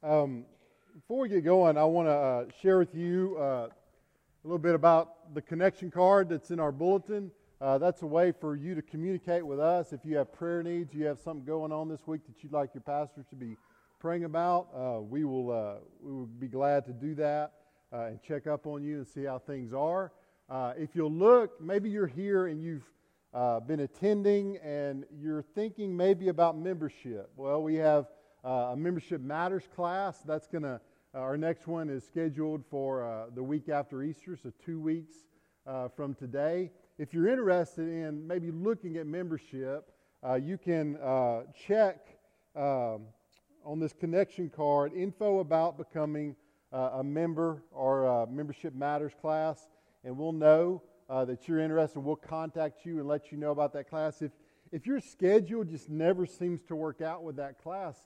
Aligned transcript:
Um, 0.00 0.44
before 0.94 1.18
we 1.18 1.28
get 1.28 1.42
going, 1.42 1.76
I 1.76 1.82
want 1.82 2.06
to 2.06 2.12
uh, 2.12 2.44
share 2.62 2.78
with 2.78 2.94
you 2.94 3.36
uh, 3.36 3.66
a 3.66 3.70
little 4.44 4.60
bit 4.60 4.76
about 4.76 5.34
the 5.34 5.42
connection 5.42 5.90
card 5.90 6.28
that's 6.28 6.52
in 6.52 6.60
our 6.60 6.70
bulletin. 6.70 7.32
Uh, 7.60 7.78
that's 7.78 8.02
a 8.02 8.06
way 8.06 8.30
for 8.30 8.54
you 8.54 8.76
to 8.76 8.82
communicate 8.82 9.44
with 9.44 9.58
us. 9.58 9.92
If 9.92 10.04
you 10.04 10.16
have 10.18 10.32
prayer 10.32 10.62
needs, 10.62 10.94
you 10.94 11.04
have 11.06 11.18
something 11.18 11.44
going 11.44 11.72
on 11.72 11.88
this 11.88 12.06
week 12.06 12.20
that 12.28 12.44
you'd 12.44 12.52
like 12.52 12.74
your 12.74 12.82
pastors 12.82 13.26
to 13.30 13.34
be 13.34 13.56
praying 13.98 14.22
about, 14.22 14.68
uh, 14.72 15.00
we 15.00 15.24
will 15.24 15.50
uh, 15.50 15.80
we 16.00 16.12
will 16.12 16.26
be 16.26 16.46
glad 16.46 16.86
to 16.86 16.92
do 16.92 17.16
that 17.16 17.54
uh, 17.92 18.02
and 18.02 18.22
check 18.22 18.46
up 18.46 18.68
on 18.68 18.84
you 18.84 18.98
and 18.98 19.08
see 19.08 19.24
how 19.24 19.40
things 19.40 19.72
are. 19.72 20.12
if 20.76 20.90
you'll 20.94 21.10
look, 21.10 21.60
maybe 21.60 21.90
you're 21.90 22.06
here 22.06 22.46
and 22.46 22.62
you've 22.62 22.88
been 23.66 23.80
attending 23.80 24.58
and 24.58 25.04
you're 25.20 25.42
thinking 25.42 25.96
maybe 25.96 26.28
about 26.28 26.56
membership. 26.56 27.32
Well, 27.36 27.64
we 27.64 27.74
have 27.74 28.06
a 28.48 28.76
membership 28.76 29.20
matters 29.20 29.68
class. 29.74 30.20
That's 30.20 30.46
going 30.46 30.62
to, 30.62 30.80
uh, 31.14 31.18
our 31.18 31.36
next 31.36 31.66
one 31.66 31.90
is 31.90 32.04
scheduled 32.04 32.64
for 32.70 33.04
uh, 33.04 33.26
the 33.34 33.42
week 33.42 33.68
after 33.68 34.02
Easter, 34.02 34.38
so 34.42 34.50
two 34.64 34.80
weeks 34.80 35.14
uh, 35.66 35.88
from 35.88 36.14
today. 36.14 36.70
If 36.98 37.12
you're 37.12 37.28
interested 37.28 37.88
in 37.88 38.26
maybe 38.26 38.50
looking 38.50 38.96
at 38.96 39.06
membership, 39.06 39.92
uh, 40.26 40.34
you 40.34 40.56
can 40.56 40.96
uh, 40.96 41.42
check 41.66 42.06
um, 42.56 43.02
on 43.64 43.78
this 43.78 43.92
connection 43.92 44.48
card 44.48 44.92
info 44.94 45.40
about 45.40 45.76
becoming 45.76 46.34
a 46.70 47.02
member 47.02 47.62
or 47.72 48.04
a 48.04 48.26
membership 48.26 48.74
matters 48.74 49.12
class, 49.22 49.68
and 50.04 50.16
we'll 50.16 50.32
know 50.32 50.82
that 51.08 51.48
you're 51.48 51.60
interested. 51.60 52.00
We'll 52.00 52.16
contact 52.16 52.84
you 52.84 52.98
and 52.98 53.08
let 53.08 53.32
you 53.32 53.38
know 53.38 53.52
about 53.52 53.72
that 53.72 53.88
class. 53.88 54.20
If 54.20 54.32
if 54.70 54.86
your 54.86 55.00
schedule 55.00 55.64
just 55.64 55.88
never 55.88 56.26
seems 56.26 56.62
to 56.64 56.76
work 56.76 57.00
out 57.00 57.22
with 57.22 57.36
that 57.36 57.62
class, 57.62 57.96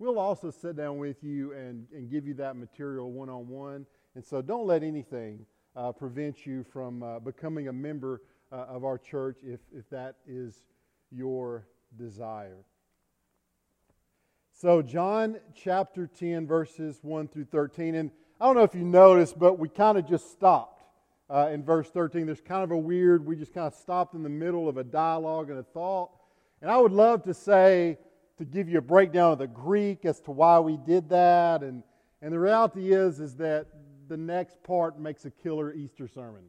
We'll 0.00 0.18
also 0.18 0.50
sit 0.50 0.76
down 0.76 0.96
with 0.96 1.22
you 1.22 1.52
and, 1.52 1.86
and 1.92 2.10
give 2.10 2.26
you 2.26 2.32
that 2.34 2.56
material 2.56 3.12
one 3.12 3.28
on 3.28 3.46
one. 3.48 3.84
And 4.14 4.24
so 4.24 4.40
don't 4.40 4.66
let 4.66 4.82
anything 4.82 5.44
uh, 5.76 5.92
prevent 5.92 6.46
you 6.46 6.64
from 6.64 7.02
uh, 7.02 7.18
becoming 7.18 7.68
a 7.68 7.72
member 7.74 8.22
uh, 8.50 8.64
of 8.66 8.82
our 8.82 8.96
church 8.96 9.40
if, 9.44 9.60
if 9.76 9.90
that 9.90 10.16
is 10.26 10.64
your 11.10 11.66
desire. 11.98 12.64
So, 14.52 14.80
John 14.80 15.36
chapter 15.54 16.06
10, 16.06 16.46
verses 16.46 16.98
1 17.02 17.28
through 17.28 17.44
13. 17.44 17.94
And 17.94 18.10
I 18.40 18.46
don't 18.46 18.56
know 18.56 18.62
if 18.62 18.74
you 18.74 18.84
noticed, 18.84 19.38
but 19.38 19.58
we 19.58 19.68
kind 19.68 19.98
of 19.98 20.08
just 20.08 20.32
stopped 20.32 20.82
uh, 21.28 21.50
in 21.52 21.62
verse 21.62 21.90
13. 21.90 22.24
There's 22.24 22.40
kind 22.40 22.64
of 22.64 22.70
a 22.70 22.78
weird, 22.78 23.26
we 23.26 23.36
just 23.36 23.52
kind 23.52 23.66
of 23.66 23.74
stopped 23.74 24.14
in 24.14 24.22
the 24.22 24.30
middle 24.30 24.66
of 24.66 24.78
a 24.78 24.84
dialogue 24.84 25.50
and 25.50 25.58
a 25.58 25.62
thought. 25.62 26.10
And 26.62 26.70
I 26.70 26.78
would 26.78 26.92
love 26.92 27.22
to 27.24 27.34
say, 27.34 27.98
to 28.40 28.46
give 28.46 28.70
you 28.70 28.78
a 28.78 28.82
breakdown 28.82 29.32
of 29.32 29.38
the 29.38 29.46
Greek 29.46 30.06
as 30.06 30.18
to 30.20 30.30
why 30.30 30.58
we 30.58 30.78
did 30.78 31.10
that. 31.10 31.62
And, 31.62 31.82
and 32.22 32.32
the 32.32 32.38
reality 32.38 32.94
is, 32.94 33.20
is 33.20 33.36
that 33.36 33.66
the 34.08 34.16
next 34.16 34.62
part 34.62 34.98
makes 34.98 35.26
a 35.26 35.30
killer 35.30 35.74
Easter 35.74 36.08
sermon. 36.08 36.44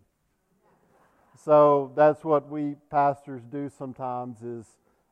So 1.43 1.91
that's 1.93 2.23
what 2.23 2.49
we 2.49 2.75
pastors 2.89 3.41
do 3.43 3.67
sometimes 3.67 4.41
is 4.41 4.65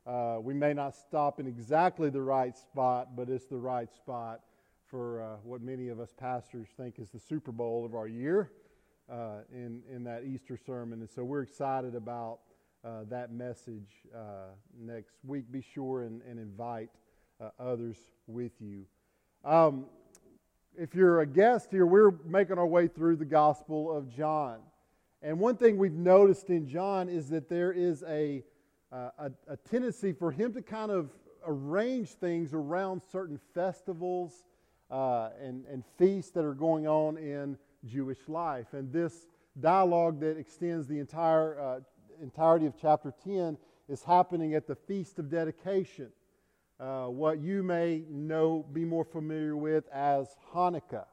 uh, 0.07 0.37
we 0.41 0.53
may 0.53 0.73
not 0.73 0.95
stop 0.95 1.41
in 1.41 1.47
exactly 1.47 2.09
the 2.09 2.21
right 2.21 2.57
spot, 2.57 3.09
but 3.13 3.29
it's 3.29 3.47
the 3.47 3.57
right 3.57 3.91
spot 3.93 4.39
for 4.87 5.21
uh, 5.21 5.35
what 5.43 5.61
many 5.61 5.89
of 5.89 5.99
us 5.99 6.13
pastors 6.17 6.67
think 6.77 6.97
is 6.97 7.09
the 7.09 7.19
Super 7.19 7.51
Bowl 7.51 7.83
of 7.83 7.93
our 7.93 8.07
year 8.07 8.51
uh, 9.11 9.39
in, 9.53 9.81
in 9.93 10.05
that 10.05 10.23
Easter 10.23 10.57
sermon. 10.65 11.01
And 11.01 11.09
so 11.09 11.25
we're 11.25 11.41
excited 11.41 11.93
about 11.93 12.39
uh, 12.83 13.03
that 13.09 13.31
message 13.31 13.89
uh, 14.15 14.51
next 14.79 15.15
week. 15.25 15.51
Be 15.51 15.63
sure 15.73 16.03
and, 16.03 16.21
and 16.29 16.39
invite 16.39 16.89
uh, 17.41 17.49
others 17.59 17.97
with 18.27 18.53
you. 18.59 18.85
Um, 19.43 19.85
if 20.77 20.95
you're 20.95 21.21
a 21.21 21.25
guest 21.25 21.69
here, 21.71 21.85
we're 21.85 22.13
making 22.25 22.57
our 22.57 22.67
way 22.67 22.87
through 22.87 23.17
the 23.17 23.25
Gospel 23.25 23.95
of 23.95 24.09
John. 24.09 24.59
And 25.21 25.39
one 25.39 25.57
thing 25.57 25.77
we've 25.77 25.91
noticed 25.91 26.49
in 26.49 26.67
John 26.67 27.09
is 27.09 27.29
that 27.29 27.49
there 27.49 27.73
is 27.73 28.03
a, 28.07 28.43
uh, 28.91 29.09
a, 29.17 29.31
a, 29.49 29.57
tendency 29.57 30.13
for 30.13 30.31
him 30.31 30.53
to 30.53 30.61
kind 30.61 30.91
of 30.91 31.09
arrange 31.45 32.09
things 32.11 32.53
around 32.53 33.01
certain 33.11 33.39
festivals 33.53 34.45
uh, 34.89 35.29
and, 35.41 35.65
and 35.65 35.83
feasts 35.97 36.31
that 36.31 36.45
are 36.45 36.53
going 36.53 36.87
on 36.87 37.17
in 37.17 37.57
Jewish 37.85 38.29
life. 38.29 38.73
And 38.73 38.91
this 38.93 39.27
dialogue 39.59 40.21
that 40.21 40.37
extends 40.37 40.87
the 40.87 40.99
entire 40.99 41.59
uh, 41.59 41.79
entirety 42.21 42.65
of 42.65 42.73
chapter 42.79 43.13
10 43.23 43.57
is 43.87 44.03
happening 44.03 44.53
at 44.53 44.67
the 44.67 44.75
Feast 44.75 45.19
of 45.19 45.29
Dedication, 45.29 46.09
uh, 46.79 47.05
what 47.05 47.39
you 47.39 47.63
may 47.63 48.03
know, 48.09 48.65
be 48.71 48.85
more 48.85 49.05
familiar 49.05 49.55
with 49.55 49.87
as 49.91 50.35
Hanukkah. 50.53 51.05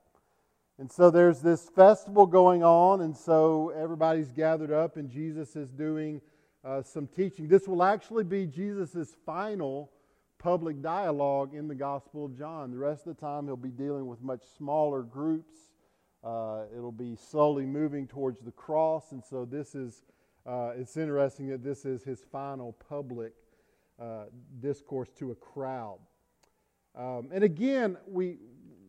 And 0.78 0.92
so 0.92 1.10
there's 1.10 1.40
this 1.40 1.70
festival 1.70 2.26
going 2.26 2.62
on, 2.62 3.00
and 3.00 3.16
so 3.16 3.70
everybody's 3.70 4.30
gathered 4.30 4.70
up, 4.70 4.96
and 4.96 5.10
Jesus 5.10 5.56
is 5.56 5.70
doing 5.70 6.20
uh, 6.62 6.82
some 6.82 7.06
teaching. 7.06 7.48
This 7.48 7.66
will 7.66 7.82
actually 7.82 8.24
be 8.24 8.46
Jesus' 8.46 9.16
final 9.24 9.90
public 10.38 10.82
dialogue 10.82 11.54
in 11.54 11.66
the 11.66 11.74
Gospel 11.74 12.26
of 12.26 12.36
John. 12.36 12.70
The 12.70 12.78
rest 12.78 13.06
of 13.06 13.16
the 13.16 13.20
time, 13.20 13.46
he'll 13.46 13.56
be 13.56 13.70
dealing 13.70 14.06
with 14.06 14.20
much 14.20 14.42
smaller 14.58 15.02
groups. 15.02 15.56
Uh, 16.22 16.64
it'll 16.76 16.92
be 16.92 17.16
slowly 17.16 17.64
moving 17.64 18.06
towards 18.06 18.40
the 18.40 18.50
cross, 18.50 19.12
and 19.12 19.24
so 19.24 19.46
this 19.46 19.74
is 19.74 20.02
uh, 20.46 20.72
it's 20.76 20.96
interesting 20.96 21.48
that 21.48 21.64
this 21.64 21.84
is 21.84 22.04
his 22.04 22.24
final 22.30 22.72
public 22.88 23.32
uh, 24.00 24.24
discourse 24.60 25.08
to 25.18 25.32
a 25.32 25.34
crowd. 25.34 25.98
Um, 26.94 27.28
and 27.32 27.42
again, 27.42 27.96
we, 28.06 28.38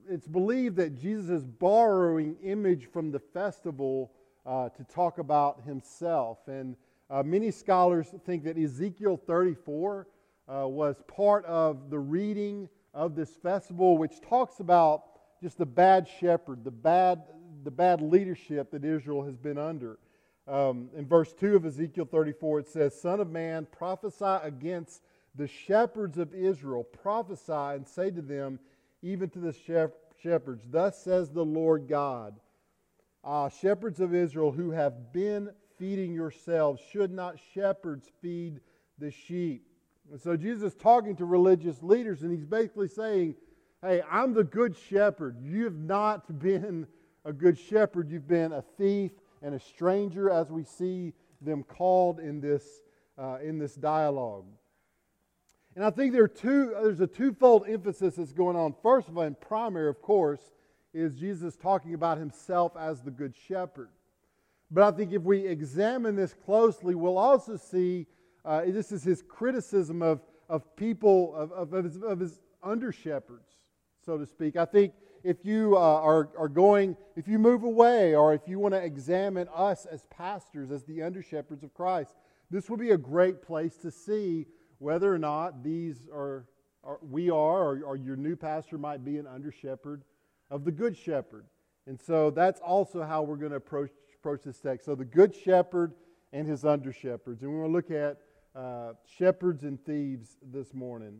it's 0.07 0.27
believed 0.27 0.75
that 0.77 0.95
Jesus 0.95 1.29
is 1.29 1.45
borrowing 1.45 2.35
image 2.43 2.85
from 2.91 3.11
the 3.11 3.19
festival 3.19 4.11
uh, 4.45 4.69
to 4.69 4.83
talk 4.83 5.17
about 5.17 5.61
himself. 5.63 6.47
And 6.47 6.75
uh, 7.09 7.23
many 7.23 7.51
scholars 7.51 8.07
think 8.25 8.43
that 8.43 8.57
Ezekiel 8.57 9.17
34 9.25 10.07
uh, 10.47 10.67
was 10.67 11.01
part 11.07 11.43
of 11.45 11.89
the 11.89 11.99
reading 11.99 12.69
of 12.93 13.15
this 13.15 13.31
festival, 13.31 13.97
which 13.97 14.21
talks 14.21 14.59
about 14.59 15.03
just 15.41 15.57
the 15.57 15.65
bad 15.65 16.07
shepherd, 16.19 16.63
the 16.63 16.71
bad, 16.71 17.23
the 17.63 17.71
bad 17.71 18.01
leadership 18.01 18.71
that 18.71 18.85
Israel 18.85 19.23
has 19.23 19.35
been 19.35 19.57
under. 19.57 19.99
Um, 20.47 20.89
in 20.95 21.05
verse 21.05 21.33
2 21.33 21.57
of 21.57 21.65
Ezekiel 21.65 22.07
34, 22.09 22.59
it 22.59 22.69
says, 22.69 22.99
Son 22.99 23.19
of 23.19 23.29
man, 23.29 23.67
prophesy 23.69 24.37
against 24.43 25.01
the 25.35 25.47
shepherds 25.47 26.17
of 26.17 26.33
Israel. 26.33 26.83
Prophesy 26.83 27.51
and 27.51 27.87
say 27.87 28.11
to 28.11 28.21
them, 28.21 28.59
even 29.01 29.29
to 29.29 29.39
the 29.39 29.53
shepherds, 30.23 30.63
Thus 30.69 31.03
says 31.03 31.29
the 31.29 31.45
Lord 31.45 31.87
God, 31.87 32.39
Ah, 33.23 33.49
shepherds 33.49 33.99
of 33.99 34.15
Israel 34.15 34.51
who 34.51 34.71
have 34.71 35.11
been 35.11 35.49
feeding 35.77 36.13
yourselves, 36.13 36.81
should 36.91 37.11
not 37.11 37.37
shepherds 37.53 38.09
feed 38.21 38.61
the 38.97 39.11
sheep? 39.11 39.67
And 40.09 40.19
so 40.19 40.37
Jesus 40.37 40.73
is 40.73 40.75
talking 40.75 41.15
to 41.17 41.25
religious 41.25 41.83
leaders, 41.83 42.23
and 42.23 42.31
he's 42.31 42.45
basically 42.45 42.87
saying, 42.87 43.35
Hey, 43.81 44.01
I'm 44.09 44.33
the 44.33 44.45
good 44.45 44.75
shepherd. 44.89 45.37
You 45.41 45.65
have 45.65 45.77
not 45.77 46.39
been 46.39 46.87
a 47.25 47.33
good 47.33 47.59
shepherd, 47.59 48.09
you've 48.09 48.27
been 48.27 48.53
a 48.53 48.63
thief 48.77 49.11
and 49.41 49.55
a 49.55 49.59
stranger 49.59 50.29
as 50.29 50.51
we 50.51 50.63
see 50.63 51.13
them 51.41 51.63
called 51.63 52.19
in 52.19 52.39
this, 52.39 52.63
uh, 53.17 53.37
in 53.43 53.57
this 53.59 53.75
dialogue. 53.75 54.45
And 55.75 55.85
I 55.85 55.91
think 55.91 56.13
there 56.13 56.23
are 56.23 56.27
two, 56.27 56.71
there's 56.81 57.01
a 57.01 57.07
twofold 57.07 57.65
emphasis 57.67 58.15
that's 58.15 58.33
going 58.33 58.55
on. 58.55 58.73
First 58.81 59.09
of 59.09 59.17
all, 59.17 59.23
and 59.23 59.39
primary, 59.39 59.89
of 59.89 60.01
course, 60.01 60.41
is 60.93 61.13
Jesus 61.13 61.55
talking 61.55 61.93
about 61.93 62.17
himself 62.17 62.75
as 62.75 63.01
the 63.01 63.11
Good 63.11 63.35
Shepherd. 63.35 63.89
But 64.71 64.83
I 64.83 64.97
think 64.97 65.13
if 65.13 65.21
we 65.21 65.45
examine 65.45 66.15
this 66.15 66.33
closely, 66.33 66.95
we'll 66.95 67.17
also 67.17 67.57
see 67.57 68.07
uh, 68.43 68.63
this 68.65 68.91
is 68.91 69.03
his 69.03 69.21
criticism 69.21 70.01
of, 70.01 70.21
of 70.49 70.75
people, 70.75 71.35
of, 71.35 71.51
of, 71.51 71.73
of 71.73 71.83
his, 71.85 72.01
of 72.01 72.19
his 72.19 72.39
under 72.63 72.91
shepherds, 72.91 73.51
so 74.03 74.17
to 74.17 74.25
speak. 74.25 74.55
I 74.55 74.65
think 74.65 74.93
if 75.23 75.45
you 75.45 75.75
uh, 75.75 75.79
are, 75.79 76.29
are 76.37 76.47
going, 76.47 76.95
if 77.15 77.27
you 77.27 77.39
move 77.39 77.63
away, 77.63 78.15
or 78.15 78.33
if 78.33 78.41
you 78.47 78.59
want 78.59 78.73
to 78.73 78.83
examine 78.83 79.47
us 79.53 79.85
as 79.85 80.05
pastors, 80.07 80.71
as 80.71 80.83
the 80.83 81.03
under 81.03 81.21
shepherds 81.21 81.63
of 81.63 81.73
Christ, 81.73 82.15
this 82.49 82.69
will 82.69 82.77
be 82.77 82.91
a 82.91 82.97
great 82.97 83.41
place 83.41 83.75
to 83.77 83.91
see 83.91 84.45
whether 84.79 85.13
or 85.13 85.17
not 85.17 85.63
these 85.63 86.07
are, 86.13 86.45
are 86.83 86.99
we 87.01 87.29
are, 87.29 87.63
or, 87.63 87.81
or 87.83 87.95
your 87.95 88.15
new 88.15 88.35
pastor 88.35 88.77
might 88.77 89.03
be 89.03 89.17
an 89.17 89.27
under 89.27 89.51
shepherd 89.51 90.03
of 90.49 90.63
the 90.63 90.71
good 90.71 90.95
shepherd. 90.95 91.45
And 91.87 91.99
so 91.99 92.29
that's 92.29 92.59
also 92.59 93.03
how 93.03 93.23
we're 93.23 93.37
going 93.37 93.51
to 93.51 93.57
approach, 93.57 93.91
approach 94.15 94.43
this 94.43 94.59
text. 94.59 94.85
So 94.85 94.95
the 94.95 95.05
good 95.05 95.35
shepherd 95.35 95.93
and 96.33 96.47
his 96.47 96.65
under 96.65 96.91
shepherds. 96.91 97.41
And 97.41 97.51
we're 97.51 97.67
going 97.67 97.71
to 97.71 97.75
look 97.75 97.91
at 97.91 98.17
uh, 98.55 98.93
shepherds 99.17 99.63
and 99.63 99.83
thieves 99.85 100.37
this 100.41 100.73
morning. 100.73 101.19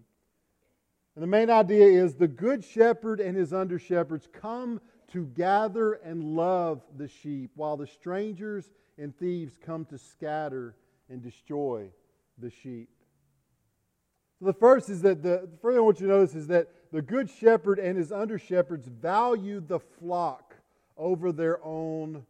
And 1.17 1.23
the 1.23 1.27
main 1.27 1.49
idea 1.49 1.87
is 1.87 2.13
the 2.13 2.27
good 2.27 2.63
shepherd 2.63 3.19
and 3.19 3.35
his 3.35 3.51
under 3.51 3.79
shepherds 3.79 4.27
come 4.31 4.79
to 5.13 5.25
gather 5.25 5.93
and 5.93 6.23
love 6.23 6.83
the 6.95 7.07
sheep, 7.07 7.49
while 7.55 7.75
the 7.75 7.87
strangers 7.87 8.69
and 8.99 9.17
thieves 9.17 9.57
come 9.59 9.83
to 9.85 9.97
scatter 9.97 10.75
and 11.09 11.23
destroy 11.23 11.89
the 12.37 12.51
sheep. 12.51 12.89
So 14.37 14.45
the 14.45 14.53
first 14.53 14.91
is 14.91 15.01
that 15.01 15.23
the, 15.23 15.49
the 15.51 15.57
first 15.59 15.73
thing 15.73 15.77
I 15.77 15.81
want 15.81 15.99
you 15.99 16.05
to 16.05 16.13
notice 16.13 16.35
is 16.35 16.45
that 16.49 16.67
the 16.91 17.01
good 17.01 17.31
shepherd 17.31 17.79
and 17.79 17.97
his 17.97 18.11
under 18.11 18.37
shepherds 18.37 18.87
valued 18.87 19.67
the 19.67 19.79
flock 19.79 20.53
over 20.97 21.31
their 21.31 21.57
own 21.65 22.27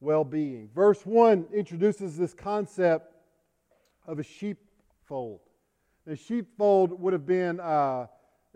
well 0.00 0.24
being. 0.24 0.70
Verse 0.74 1.06
1 1.06 1.46
introduces 1.54 2.16
this 2.16 2.34
concept 2.34 3.14
of 4.08 4.18
a 4.18 4.24
sheepfold. 4.24 5.38
The 6.08 6.16
sheepfold 6.16 6.98
would 7.02 7.12
have 7.12 7.26
been 7.26 7.60
uh, 7.60 8.06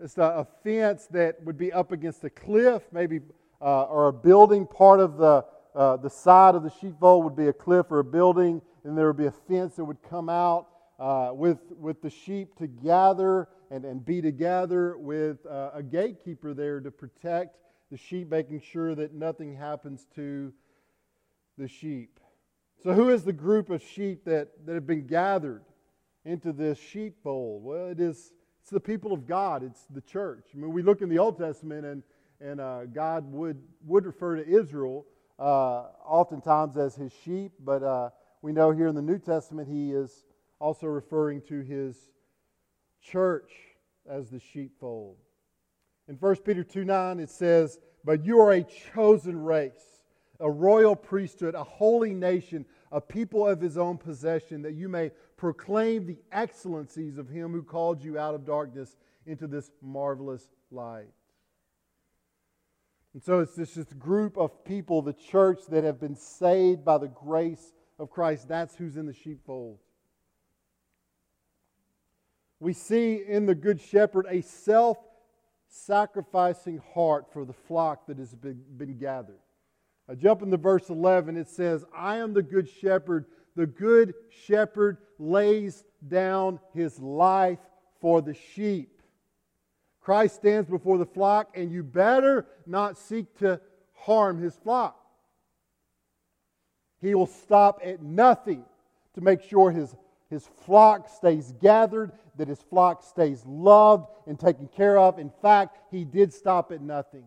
just 0.01 0.17
a, 0.17 0.39
a, 0.39 0.47
fence 0.63 1.05
that 1.11 1.35
would 1.43 1.55
be 1.55 1.71
up 1.71 1.91
against 1.91 2.23
a 2.23 2.29
cliff, 2.31 2.81
maybe, 2.91 3.19
uh, 3.61 3.83
or 3.83 4.07
a 4.07 4.11
building. 4.11 4.65
Part 4.65 4.99
of 4.99 5.17
the, 5.17 5.45
uh, 5.75 5.97
the 5.97 6.09
side 6.09 6.55
of 6.55 6.63
the 6.63 6.71
sheepfold 6.81 7.23
would 7.23 7.35
be 7.35 7.49
a 7.49 7.53
cliff 7.53 7.91
or 7.91 7.99
a 7.99 8.03
building, 8.03 8.59
and 8.83 8.97
there 8.97 9.05
would 9.05 9.17
be 9.17 9.27
a 9.27 9.31
fence 9.31 9.75
that 9.75 9.85
would 9.85 10.01
come 10.01 10.29
out 10.29 10.65
uh, 10.97 11.29
with, 11.31 11.59
with 11.77 12.01
the 12.01 12.09
sheep 12.09 12.55
to 12.55 12.65
gather 12.65 13.47
and, 13.69 13.85
and 13.85 14.03
be 14.03 14.19
together 14.19 14.97
with 14.97 15.45
uh, 15.45 15.69
a 15.75 15.83
gatekeeper 15.83 16.55
there 16.55 16.79
to 16.79 16.89
protect 16.89 17.57
the 17.91 17.97
sheep, 17.97 18.31
making 18.31 18.61
sure 18.61 18.95
that 18.95 19.13
nothing 19.13 19.55
happens 19.55 20.07
to 20.15 20.51
the 21.59 21.67
sheep. 21.67 22.19
So, 22.81 22.93
who 22.93 23.09
is 23.09 23.23
the 23.23 23.31
group 23.31 23.69
of 23.69 23.83
sheep 23.83 24.25
that, 24.25 24.65
that 24.65 24.73
have 24.73 24.87
been 24.87 25.05
gathered 25.05 25.61
into 26.25 26.51
this 26.53 26.79
sheepfold? 26.79 27.63
Well, 27.63 27.89
it 27.89 27.99
is 27.99 28.33
it's 28.61 28.71
the 28.71 28.79
people 28.79 29.11
of 29.11 29.27
God. 29.27 29.63
It's 29.63 29.85
the 29.89 30.01
church. 30.01 30.45
I 30.53 30.57
mean, 30.57 30.71
we 30.71 30.81
look 30.81 31.01
in 31.01 31.09
the 31.09 31.19
Old 31.19 31.37
Testament, 31.37 31.85
and 31.85 32.03
and 32.39 32.61
uh, 32.61 32.85
God 32.85 33.31
would 33.31 33.61
would 33.85 34.05
refer 34.05 34.37
to 34.37 34.47
Israel 34.47 35.05
uh, 35.39 35.87
oftentimes 36.05 36.77
as 36.77 36.95
His 36.95 37.11
sheep, 37.23 37.51
but 37.59 37.83
uh, 37.83 38.09
we 38.41 38.51
know 38.51 38.71
here 38.71 38.87
in 38.87 38.95
the 38.95 39.01
New 39.01 39.19
Testament 39.19 39.67
He 39.67 39.91
is 39.91 40.25
also 40.59 40.87
referring 40.87 41.41
to 41.43 41.61
His 41.61 41.97
church 43.01 43.51
as 44.09 44.29
the 44.29 44.39
sheepfold. 44.39 45.17
In 46.07 46.15
1 46.15 46.35
Peter 46.37 46.63
2 46.63 46.83
9, 46.83 47.19
it 47.19 47.29
says, 47.29 47.79
But 48.03 48.25
you 48.25 48.39
are 48.39 48.51
a 48.51 48.63
chosen 48.93 49.41
race 49.41 49.93
a 50.43 50.49
royal 50.49 50.95
priesthood, 50.95 51.55
a 51.55 51.63
holy 51.63 52.13
nation, 52.13 52.65
a 52.93 53.01
people 53.01 53.45
of 53.47 53.59
his 53.59 53.75
own 53.75 53.97
possession, 53.97 54.61
that 54.61 54.75
you 54.75 54.87
may 54.87 55.11
proclaim 55.35 56.05
the 56.05 56.19
excellencies 56.31 57.17
of 57.17 57.27
him 57.27 57.51
who 57.51 57.63
called 57.63 58.03
you 58.03 58.19
out 58.19 58.35
of 58.35 58.45
darkness 58.45 58.95
into 59.25 59.47
this 59.47 59.71
marvelous 59.81 60.47
light. 60.69 61.09
And 63.13 63.21
so 63.21 63.39
it's 63.39 63.55
just 63.55 63.75
this 63.75 63.91
group 63.93 64.37
of 64.37 64.63
people, 64.63 65.01
the 65.01 65.13
church, 65.13 65.59
that 65.69 65.83
have 65.83 65.99
been 65.99 66.15
saved 66.15 66.85
by 66.85 66.99
the 66.99 67.07
grace 67.07 67.73
of 67.97 68.11
Christ. 68.11 68.47
That's 68.47 68.75
who's 68.75 68.95
in 68.95 69.07
the 69.07 69.13
sheepfold. 69.13 69.79
We 72.59 72.73
see 72.73 73.23
in 73.27 73.47
the 73.47 73.55
Good 73.55 73.81
Shepherd 73.81 74.27
a 74.29 74.41
self 74.41 74.97
sacrificing 75.67 76.79
heart 76.93 77.25
for 77.33 77.43
the 77.43 77.53
flock 77.53 78.05
that 78.05 78.19
has 78.19 78.35
been, 78.35 78.63
been 78.77 78.97
gathered. 78.97 79.39
I 80.09 80.15
jump 80.15 80.41
into 80.41 80.57
verse 80.57 80.89
11. 80.89 81.37
It 81.37 81.47
says, 81.47 81.85
I 81.95 82.17
am 82.17 82.33
the 82.33 82.43
good 82.43 82.69
shepherd. 82.69 83.25
The 83.55 83.67
good 83.67 84.13
shepherd 84.45 84.97
lays 85.17 85.85
down 86.07 86.59
his 86.73 86.99
life 86.99 87.59
for 88.01 88.21
the 88.21 88.33
sheep. 88.33 89.01
Christ 90.01 90.35
stands 90.35 90.69
before 90.69 90.97
the 90.97 91.05
flock, 91.05 91.55
and 91.55 91.71
you 91.71 91.81
better 91.83 92.45
not 92.65 92.97
seek 92.97 93.37
to 93.39 93.61
harm 93.93 94.37
his 94.41 94.55
flock. 94.55 94.99
He 96.99 97.15
will 97.15 97.27
stop 97.27 97.79
at 97.83 98.01
nothing 98.01 98.65
to 99.13 99.21
make 99.21 99.41
sure 99.41 99.71
his, 99.71 99.95
his 100.29 100.45
flock 100.65 101.07
stays 101.07 101.53
gathered, 101.61 102.11
that 102.35 102.47
his 102.49 102.61
flock 102.61 103.03
stays 103.03 103.45
loved 103.45 104.07
and 104.27 104.37
taken 104.37 104.67
care 104.67 104.97
of. 104.97 105.19
In 105.19 105.31
fact, 105.41 105.77
he 105.91 106.03
did 106.03 106.33
stop 106.33 106.71
at 106.71 106.81
nothing. 106.81 107.25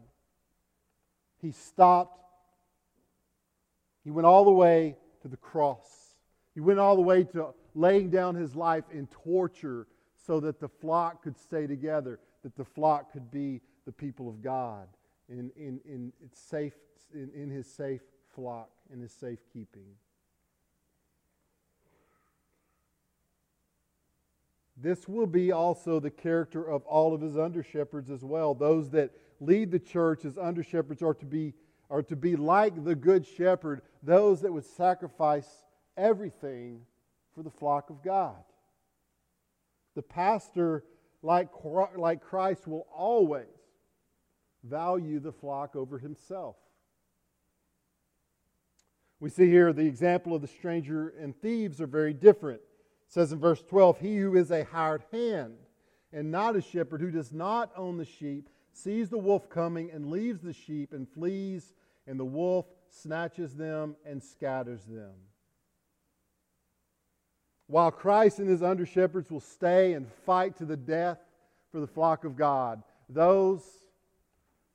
He 1.40 1.52
stopped 1.52 2.25
he 4.06 4.12
went 4.12 4.24
all 4.24 4.44
the 4.44 4.52
way 4.52 4.94
to 5.22 5.26
the 5.26 5.36
cross. 5.36 6.14
He 6.54 6.60
went 6.60 6.78
all 6.78 6.94
the 6.94 7.02
way 7.02 7.24
to 7.24 7.48
laying 7.74 8.08
down 8.08 8.36
his 8.36 8.54
life 8.54 8.84
in 8.92 9.08
torture 9.08 9.88
so 10.14 10.38
that 10.38 10.60
the 10.60 10.68
flock 10.68 11.24
could 11.24 11.36
stay 11.36 11.66
together, 11.66 12.20
that 12.44 12.54
the 12.54 12.64
flock 12.64 13.12
could 13.12 13.32
be 13.32 13.60
the 13.84 13.90
people 13.90 14.28
of 14.28 14.40
God 14.40 14.86
in, 15.28 15.50
in, 15.56 15.80
in, 15.84 16.12
safe, 16.32 16.74
in, 17.12 17.32
in 17.34 17.50
his 17.50 17.66
safe 17.66 18.02
flock, 18.32 18.70
in 18.92 19.00
his 19.00 19.10
safekeeping. 19.10 19.88
This 24.76 25.08
will 25.08 25.26
be 25.26 25.50
also 25.50 25.98
the 25.98 26.12
character 26.12 26.62
of 26.62 26.84
all 26.84 27.12
of 27.12 27.20
his 27.20 27.36
under 27.36 27.64
shepherds 27.64 28.10
as 28.10 28.22
well. 28.22 28.54
Those 28.54 28.88
that 28.90 29.10
lead 29.40 29.72
the 29.72 29.80
church 29.80 30.24
as 30.24 30.38
under 30.38 30.62
shepherds 30.62 31.02
are 31.02 31.14
to 31.14 31.26
be 31.26 31.54
are 31.90 32.02
to 32.02 32.16
be 32.16 32.36
like 32.36 32.84
the 32.84 32.94
good 32.94 33.26
shepherd, 33.26 33.82
those 34.02 34.40
that 34.42 34.52
would 34.52 34.64
sacrifice 34.64 35.48
everything 35.96 36.80
for 37.34 37.42
the 37.42 37.50
flock 37.50 37.90
of 37.90 38.02
God. 38.02 38.42
The 39.94 40.02
pastor, 40.02 40.84
like, 41.22 41.48
like 41.96 42.20
Christ, 42.20 42.66
will 42.66 42.86
always 42.94 43.46
value 44.64 45.20
the 45.20 45.32
flock 45.32 45.76
over 45.76 45.98
himself. 45.98 46.56
We 49.20 49.30
see 49.30 49.48
here 49.48 49.72
the 49.72 49.86
example 49.86 50.34
of 50.34 50.42
the 50.42 50.48
stranger 50.48 51.14
and 51.20 51.34
thieves 51.40 51.80
are 51.80 51.86
very 51.86 52.12
different. 52.12 52.60
It 52.60 53.12
says 53.12 53.32
in 53.32 53.38
verse 53.38 53.62
12, 53.62 54.00
He 54.00 54.18
who 54.18 54.36
is 54.36 54.50
a 54.50 54.64
hired 54.64 55.04
hand 55.12 55.54
and 56.12 56.30
not 56.30 56.56
a 56.56 56.60
shepherd, 56.60 57.00
who 57.00 57.10
does 57.10 57.32
not 57.32 57.70
own 57.76 57.96
the 57.96 58.04
sheep, 58.04 58.48
sees 58.76 59.08
the 59.08 59.18
wolf 59.18 59.48
coming 59.48 59.90
and 59.90 60.10
leaves 60.10 60.40
the 60.40 60.52
sheep 60.52 60.92
and 60.92 61.08
flees, 61.08 61.72
and 62.06 62.18
the 62.18 62.24
wolf 62.24 62.66
snatches 62.88 63.54
them 63.54 63.96
and 64.04 64.22
scatters 64.22 64.84
them. 64.84 65.14
While 67.68 67.90
Christ 67.90 68.38
and 68.38 68.48
his 68.48 68.62
under 68.62 68.86
shepherds 68.86 69.30
will 69.30 69.40
stay 69.40 69.94
and 69.94 70.06
fight 70.24 70.56
to 70.58 70.64
the 70.64 70.76
death 70.76 71.18
for 71.72 71.80
the 71.80 71.86
flock 71.86 72.24
of 72.24 72.36
God, 72.36 72.82
those 73.08 73.62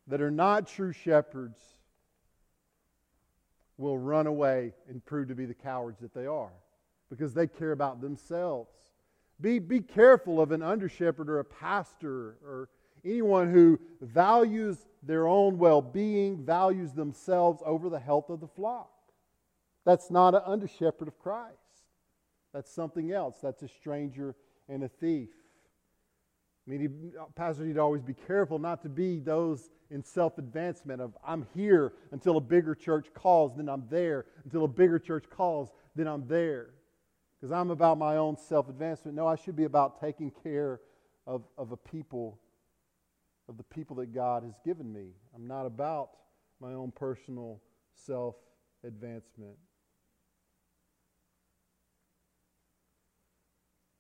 that 0.08 0.22
are 0.22 0.32
not 0.32 0.68
true 0.68 0.92
shepherds 0.92 1.60
will 3.78 3.98
run 3.98 4.28
away 4.28 4.74
and 4.90 5.04
prove 5.06 5.30
to 5.30 5.36
be 5.36 5.46
the 5.46 5.54
cowards 5.54 6.00
that 6.02 6.14
they 6.14 6.26
are 6.26 6.52
because 7.10 7.34
they 7.34 7.48
care 7.48 7.72
about 7.72 8.02
themselves. 8.02 8.70
Be, 9.40 9.58
be 9.60 9.80
careful 9.80 10.40
of 10.40 10.52
an 10.52 10.62
under 10.62 10.88
shepherd 10.88 11.30
or 11.30 11.40
a 11.40 11.46
pastor 11.46 12.38
or 12.46 12.70
anyone 13.04 13.52
who 13.52 13.80
values 14.02 14.86
their 15.04 15.28
own 15.28 15.58
well 15.58 15.82
being, 15.82 16.44
values 16.46 16.94
themselves 16.94 17.62
over 17.66 17.90
the 17.90 18.00
health 18.00 18.30
of 18.30 18.40
the 18.40 18.48
flock. 18.48 18.92
That's 19.86 20.12
not 20.12 20.36
an 20.36 20.42
under 20.46 20.68
shepherd 20.68 21.08
of 21.08 21.18
Christ. 21.20 21.58
That's 22.54 22.72
something 22.72 23.12
else. 23.12 23.38
That's 23.42 23.64
a 23.64 23.68
stranger 23.68 24.36
and 24.68 24.84
a 24.84 24.88
thief. 24.90 25.30
I 26.68 26.72
mean, 26.72 27.14
pastors 27.36 27.66
need 27.66 27.76
to 27.76 27.82
always 27.82 28.04
be 28.04 28.14
careful 28.14 28.60
not 28.60 28.84
to 28.84 28.90
be 28.90 29.20
those 29.20 29.70
in 29.90 30.04
self 30.04 30.38
advancement 30.38 31.02
of 31.02 31.18
I'm 31.26 31.48
here 31.56 31.94
until 32.12 32.38
a 32.38 32.42
bigger 32.42 32.76
church 32.76 33.08
calls, 33.14 33.56
then 33.56 33.68
I'm 33.68 33.86
there. 33.90 34.26
Until 34.44 34.66
a 34.66 34.68
bigger 34.68 35.00
church 35.00 35.26
calls, 35.30 35.70
then 35.96 36.08
I'm 36.08 36.28
there. 36.28 36.70
Because 37.40 37.52
I'm 37.52 37.72
about 37.72 37.98
my 37.98 38.18
own 38.18 38.38
self 38.38 38.70
advancement. 38.70 39.16
No, 39.18 39.28
I 39.28 39.36
should 39.36 39.56
be 39.56 39.64
about 39.64 40.00
taking 40.00 40.32
care 40.44 40.80
of, 41.26 41.44
of 41.58 41.72
a 41.72 41.78
people 41.78 42.40
of 43.50 43.58
the 43.58 43.64
people 43.64 43.96
that 43.98 44.14
God 44.14 44.44
has 44.44 44.54
given 44.66 44.92
me. 44.92 45.10
I'm 45.36 45.48
not 45.48 45.66
about 45.66 46.10
my 46.60 46.74
own 46.74 46.92
personal 46.92 47.62
self 48.06 48.36
advancement. 48.86 49.58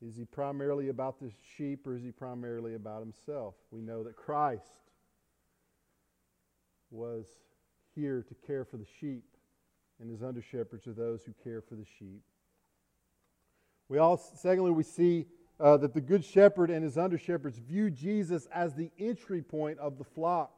Is 0.01 0.15
he 0.15 0.25
primarily 0.25 0.89
about 0.89 1.19
the 1.19 1.31
sheep 1.57 1.85
or 1.85 1.95
is 1.95 2.03
he 2.03 2.11
primarily 2.11 2.73
about 2.73 3.01
himself? 3.01 3.53
We 3.69 3.81
know 3.81 4.03
that 4.03 4.15
Christ 4.15 4.65
was 6.89 7.27
here 7.95 8.25
to 8.27 8.35
care 8.47 8.65
for 8.65 8.77
the 8.77 8.85
sheep, 8.99 9.23
and 9.99 10.09
his 10.09 10.23
under 10.23 10.41
shepherds 10.41 10.87
are 10.87 10.93
those 10.93 11.23
who 11.23 11.33
care 11.43 11.61
for 11.61 11.75
the 11.75 11.85
sheep. 11.99 12.21
We 13.89 13.97
also, 13.97 14.35
secondly, 14.35 14.71
we 14.71 14.83
see 14.83 15.27
uh, 15.61 15.77
that 15.77 15.93
the 15.93 16.01
good 16.01 16.25
shepherd 16.25 16.71
and 16.71 16.83
his 16.83 16.97
under 16.97 17.17
shepherds 17.17 17.59
view 17.59 17.91
Jesus 17.91 18.47
as 18.53 18.73
the 18.73 18.91
entry 18.97 19.41
point 19.41 19.77
of 19.77 19.97
the 19.97 20.03
flock. 20.03 20.51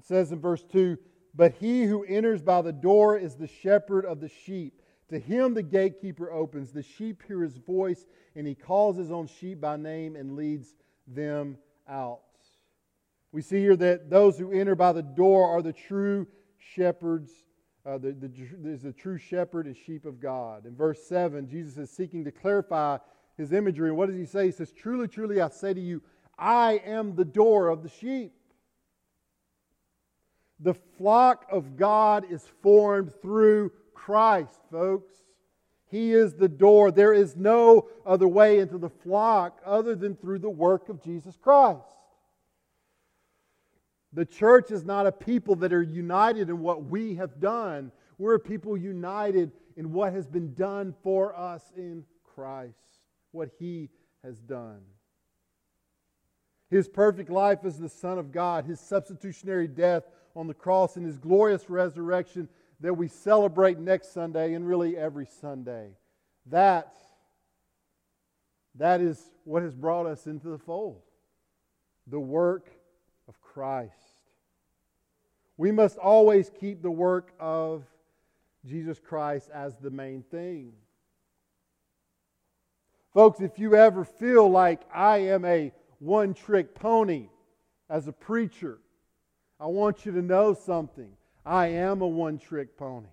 It 0.00 0.06
says 0.06 0.32
in 0.32 0.40
verse 0.40 0.64
2 0.64 0.98
But 1.34 1.54
he 1.60 1.84
who 1.84 2.04
enters 2.04 2.42
by 2.42 2.62
the 2.62 2.72
door 2.72 3.16
is 3.16 3.36
the 3.36 3.46
shepherd 3.46 4.04
of 4.04 4.20
the 4.20 4.28
sheep. 4.28 4.80
To 5.10 5.18
him 5.18 5.54
the 5.54 5.62
gatekeeper 5.62 6.32
opens. 6.32 6.72
The 6.72 6.82
sheep 6.82 7.22
hear 7.26 7.42
his 7.42 7.56
voice, 7.58 8.04
and 8.34 8.46
he 8.46 8.54
calls 8.54 8.96
his 8.96 9.12
own 9.12 9.28
sheep 9.28 9.60
by 9.60 9.76
name 9.76 10.16
and 10.16 10.34
leads 10.34 10.74
them 11.06 11.58
out. 11.88 12.20
We 13.30 13.40
see 13.40 13.60
here 13.60 13.76
that 13.76 14.10
those 14.10 14.38
who 14.38 14.52
enter 14.52 14.74
by 14.74 14.92
the 14.92 15.02
door 15.02 15.48
are 15.48 15.62
the 15.62 15.72
true 15.72 16.26
shepherds. 16.58 17.30
Uh, 17.84 17.98
the, 17.98 18.12
the, 18.12 18.78
the, 18.80 18.92
true 18.92 19.18
shepherd 19.18 19.66
and 19.66 19.76
sheep 19.76 20.04
of 20.04 20.20
God. 20.20 20.66
In 20.66 20.76
verse 20.76 21.02
7, 21.08 21.48
Jesus 21.48 21.76
is 21.76 21.90
seeking 21.90 22.24
to 22.24 22.30
clarify 22.30 22.98
his 23.36 23.52
imagery. 23.52 23.88
And 23.88 23.96
what 23.96 24.08
does 24.08 24.18
he 24.18 24.26
say? 24.26 24.46
He 24.46 24.52
says, 24.52 24.72
Truly, 24.72 25.08
truly, 25.08 25.40
I 25.40 25.48
say 25.48 25.74
to 25.74 25.80
you, 25.80 26.02
I 26.38 26.82
am 26.84 27.14
the 27.14 27.24
door 27.24 27.68
of 27.68 27.82
the 27.82 27.88
sheep. 27.88 28.32
The 30.60 30.74
flock 30.74 31.46
of 31.50 31.76
God 31.76 32.24
is 32.30 32.46
formed 32.62 33.12
through 33.20 33.72
Christ, 33.94 34.60
folks. 34.70 35.14
He 35.90 36.12
is 36.12 36.34
the 36.34 36.48
door. 36.48 36.90
There 36.90 37.12
is 37.12 37.36
no 37.36 37.88
other 38.06 38.26
way 38.26 38.60
into 38.60 38.78
the 38.78 38.88
flock 38.88 39.60
other 39.64 39.94
than 39.94 40.16
through 40.16 40.38
the 40.38 40.48
work 40.50 40.88
of 40.88 41.02
Jesus 41.02 41.36
Christ. 41.36 41.84
The 44.12 44.24
church 44.24 44.70
is 44.70 44.84
not 44.84 45.06
a 45.06 45.12
people 45.12 45.56
that 45.56 45.72
are 45.72 45.82
united 45.82 46.48
in 46.48 46.60
what 46.60 46.84
we 46.84 47.14
have 47.16 47.40
done. 47.40 47.92
We're 48.18 48.34
a 48.34 48.40
people 48.40 48.76
united 48.76 49.52
in 49.76 49.92
what 49.92 50.12
has 50.12 50.26
been 50.26 50.54
done 50.54 50.94
for 51.02 51.36
us 51.36 51.72
in 51.76 52.04
Christ, 52.34 52.74
what 53.32 53.50
He 53.58 53.90
has 54.24 54.38
done. 54.38 54.80
His 56.70 56.88
perfect 56.88 57.28
life 57.28 57.64
as 57.64 57.78
the 57.78 57.88
Son 57.88 58.18
of 58.18 58.32
God, 58.32 58.64
His 58.64 58.80
substitutionary 58.80 59.68
death 59.68 60.04
on 60.34 60.46
the 60.46 60.54
cross, 60.54 60.96
and 60.96 61.04
His 61.04 61.18
glorious 61.18 61.68
resurrection 61.68 62.48
that 62.80 62.94
we 62.94 63.08
celebrate 63.08 63.78
next 63.78 64.12
Sunday 64.12 64.54
and 64.54 64.66
really 64.66 64.96
every 64.96 65.26
Sunday. 65.40 65.90
That, 66.46 66.94
that 68.76 69.00
is 69.00 69.22
what 69.44 69.62
has 69.62 69.74
brought 69.74 70.06
us 70.06 70.26
into 70.26 70.48
the 70.48 70.58
fold 70.58 71.02
the 72.08 72.18
work 72.18 72.68
of 73.28 73.40
Christ. 73.40 73.92
We 75.56 75.70
must 75.70 75.98
always 75.98 76.50
keep 76.50 76.82
the 76.82 76.90
work 76.90 77.32
of 77.38 77.84
Jesus 78.66 78.98
Christ 78.98 79.48
as 79.54 79.76
the 79.76 79.90
main 79.90 80.22
thing. 80.22 80.72
Folks, 83.14 83.40
if 83.40 83.58
you 83.58 83.74
ever 83.76 84.04
feel 84.04 84.50
like 84.50 84.80
I 84.92 85.18
am 85.18 85.44
a 85.44 85.70
one 85.98 86.32
trick 86.32 86.74
pony 86.74 87.28
as 87.90 88.08
a 88.08 88.12
preacher, 88.12 88.78
I 89.60 89.66
want 89.66 90.06
you 90.06 90.12
to 90.12 90.22
know 90.22 90.54
something. 90.54 91.10
I 91.44 91.66
am 91.68 92.00
a 92.00 92.06
one 92.06 92.38
trick 92.38 92.76
pony. 92.76 93.08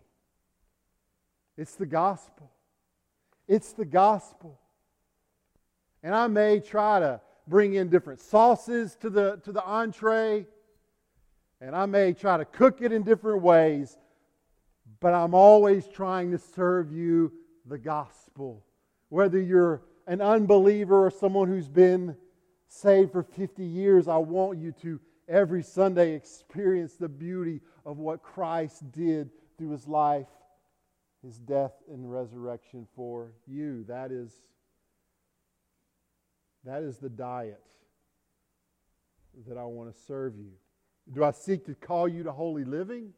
It's 1.57 1.75
the 1.75 1.85
gospel. 1.85 2.49
It's 3.47 3.73
the 3.73 3.83
gospel. 3.83 4.57
And 6.01 6.15
I 6.15 6.27
may 6.27 6.61
try 6.61 7.01
to 7.01 7.19
bring 7.45 7.73
in 7.73 7.89
different 7.89 8.21
sauces 8.21 8.95
to 9.01 9.09
the, 9.09 9.41
to 9.43 9.51
the 9.51 9.63
entree, 9.65 10.45
and 11.59 11.75
I 11.75 11.85
may 11.87 12.13
try 12.13 12.37
to 12.37 12.45
cook 12.45 12.81
it 12.81 12.93
in 12.93 13.03
different 13.03 13.41
ways, 13.41 13.97
but 15.01 15.13
I'm 15.13 15.33
always 15.33 15.87
trying 15.87 16.31
to 16.31 16.37
serve 16.37 16.93
you 16.93 17.33
the 17.65 17.77
gospel. 17.77 18.63
Whether 19.09 19.41
you're 19.41 19.81
an 20.09 20.21
unbeliever 20.21 21.05
or 21.05 21.11
someone 21.11 21.47
who's 21.47 21.69
been 21.69 22.17
saved 22.67 23.11
for 23.11 23.21
50 23.21 23.63
years, 23.63 24.07
I 24.07 24.17
want 24.17 24.57
you 24.57 24.71
to 24.81 24.99
every 25.27 25.61
Sunday 25.61 26.15
experience 26.15 26.95
the 26.95 27.07
beauty 27.07 27.61
of 27.85 27.99
what 27.99 28.23
Christ 28.23 28.91
did 28.91 29.29
through 29.55 29.69
his 29.69 29.87
life, 29.87 30.25
his 31.23 31.37
death, 31.37 31.73
and 31.91 32.11
resurrection 32.11 32.87
for 32.95 33.33
you. 33.45 33.85
That 33.87 34.11
is, 34.11 34.33
that 36.65 36.81
is 36.81 36.97
the 36.97 37.09
diet 37.09 37.61
that 39.47 39.59
I 39.59 39.63
want 39.65 39.93
to 39.93 40.01
serve 40.07 40.35
you. 40.35 40.53
Do 41.13 41.23
I 41.23 41.29
seek 41.29 41.67
to 41.67 41.75
call 41.75 42.07
you 42.07 42.23
to 42.23 42.31
holy 42.31 42.65
living? 42.65 43.13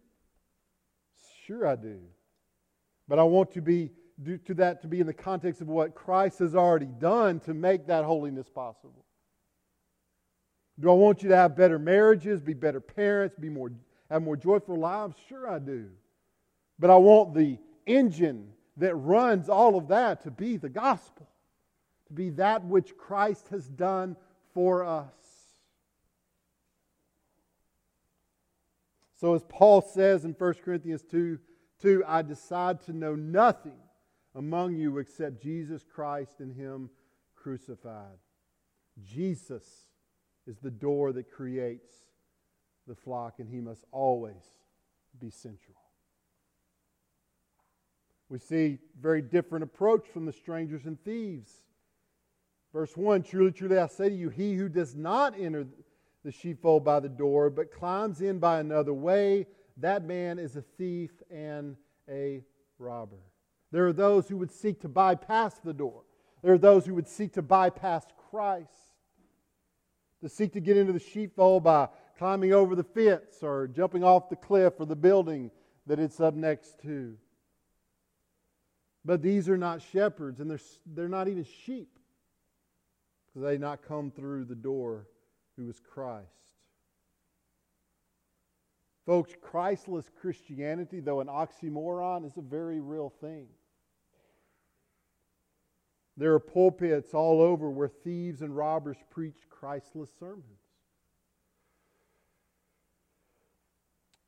Sure, 1.45 1.65
I 1.65 1.77
do. 1.77 2.01
But 3.07 3.17
I 3.17 3.23
want 3.23 3.51
to 3.53 3.61
be 3.61 3.91
to 4.25 4.53
that 4.55 4.81
to 4.81 4.87
be 4.87 4.99
in 4.99 5.07
the 5.07 5.13
context 5.13 5.61
of 5.61 5.67
what 5.67 5.95
Christ 5.95 6.39
has 6.39 6.55
already 6.55 6.85
done 6.99 7.39
to 7.41 7.53
make 7.53 7.87
that 7.87 8.05
holiness 8.05 8.49
possible. 8.49 9.05
Do 10.79 10.89
I 10.89 10.93
want 10.93 11.23
you 11.23 11.29
to 11.29 11.35
have 11.35 11.55
better 11.55 11.77
marriages, 11.77 12.41
be 12.41 12.53
better 12.53 12.79
parents, 12.79 13.35
be 13.35 13.49
more 13.49 13.71
have 14.09 14.23
more 14.23 14.35
joyful 14.35 14.77
lives? 14.77 15.15
Sure, 15.29 15.49
I 15.49 15.59
do. 15.59 15.89
But 16.77 16.89
I 16.89 16.97
want 16.97 17.33
the 17.33 17.57
engine 17.85 18.49
that 18.77 18.95
runs 18.95 19.47
all 19.47 19.77
of 19.77 19.87
that 19.89 20.23
to 20.23 20.31
be 20.31 20.57
the 20.57 20.69
gospel, 20.69 21.29
to 22.07 22.13
be 22.13 22.29
that 22.31 22.65
which 22.65 22.97
Christ 22.97 23.47
has 23.49 23.67
done 23.67 24.17
for 24.53 24.83
us. 24.83 25.13
So, 29.15 29.35
as 29.35 29.43
Paul 29.47 29.81
says 29.81 30.25
in 30.25 30.31
1 30.31 30.53
Corinthians 30.65 31.03
2, 31.03 31.37
2 31.81 32.03
I 32.07 32.23
decide 32.23 32.81
to 32.85 32.93
know 32.93 33.15
nothing 33.15 33.77
among 34.35 34.75
you 34.75 34.97
except 34.97 35.41
Jesus 35.41 35.83
Christ 35.83 36.39
and 36.39 36.53
Him 36.53 36.89
crucified. 37.35 38.17
Jesus 39.03 39.63
is 40.47 40.57
the 40.59 40.71
door 40.71 41.11
that 41.13 41.31
creates 41.31 41.91
the 42.87 42.95
flock, 42.95 43.39
and 43.39 43.49
He 43.49 43.61
must 43.61 43.85
always 43.91 44.43
be 45.19 45.29
central. 45.29 45.77
We 48.29 48.39
see 48.39 48.77
very 48.99 49.21
different 49.21 49.63
approach 49.63 50.07
from 50.07 50.25
the 50.25 50.31
strangers 50.31 50.85
and 50.85 51.01
thieves. 51.03 51.51
Verse 52.71 52.95
1 52.95 53.23
Truly, 53.23 53.51
truly, 53.51 53.77
I 53.77 53.87
say 53.87 54.09
to 54.09 54.15
you, 54.15 54.29
he 54.29 54.53
who 54.55 54.69
does 54.69 54.95
not 54.95 55.37
enter 55.37 55.67
the 56.23 56.31
sheepfold 56.31 56.85
by 56.85 56.99
the 56.99 57.09
door, 57.09 57.49
but 57.49 57.73
climbs 57.73 58.21
in 58.21 58.39
by 58.39 58.59
another 58.59 58.93
way, 58.93 59.47
that 59.77 60.05
man 60.05 60.39
is 60.39 60.55
a 60.55 60.61
thief 60.61 61.11
and 61.29 61.75
a 62.09 62.43
robber. 62.77 63.17
There 63.71 63.87
are 63.87 63.93
those 63.93 64.27
who 64.27 64.37
would 64.37 64.51
seek 64.51 64.81
to 64.81 64.89
bypass 64.89 65.55
the 65.59 65.73
door. 65.73 66.03
There 66.41 66.53
are 66.53 66.57
those 66.57 66.85
who 66.85 66.95
would 66.95 67.07
seek 67.07 67.33
to 67.33 67.41
bypass 67.41 68.05
Christ, 68.29 68.69
to 70.21 70.29
seek 70.29 70.53
to 70.53 70.59
get 70.59 70.77
into 70.77 70.93
the 70.93 70.99
sheepfold 70.99 71.63
by 71.63 71.89
climbing 72.17 72.53
over 72.53 72.75
the 72.75 72.83
fence 72.83 73.41
or 73.41 73.67
jumping 73.67 74.03
off 74.03 74.29
the 74.29 74.35
cliff 74.35 74.73
or 74.79 74.85
the 74.85 74.95
building 74.95 75.51
that 75.87 75.99
it's 75.99 76.19
up 76.19 76.33
next 76.33 76.81
to. 76.81 77.17
But 79.03 79.21
these 79.21 79.49
are 79.49 79.57
not 79.57 79.81
shepherds, 79.81 80.39
and 80.39 80.49
they're, 80.49 80.59
they're 80.85 81.07
not 81.07 81.27
even 81.27 81.43
sheep 81.65 81.97
because 83.27 83.47
they 83.47 83.57
not 83.57 83.81
come 83.87 84.11
through 84.11 84.45
the 84.45 84.55
door 84.55 85.07
who 85.57 85.69
is 85.69 85.79
Christ. 85.79 86.27
Folks, 89.05 89.33
Christless 89.41 90.09
Christianity, 90.21 90.99
though 90.99 91.21
an 91.21 91.27
oxymoron, 91.27 92.25
is 92.25 92.37
a 92.37 92.41
very 92.41 92.79
real 92.79 93.11
thing. 93.21 93.47
There 96.21 96.35
are 96.35 96.39
pulpits 96.39 97.15
all 97.15 97.41
over 97.41 97.71
where 97.71 97.87
thieves 97.87 98.43
and 98.43 98.55
robbers 98.55 98.97
preach 99.09 99.37
Christless 99.49 100.11
sermons. 100.19 100.61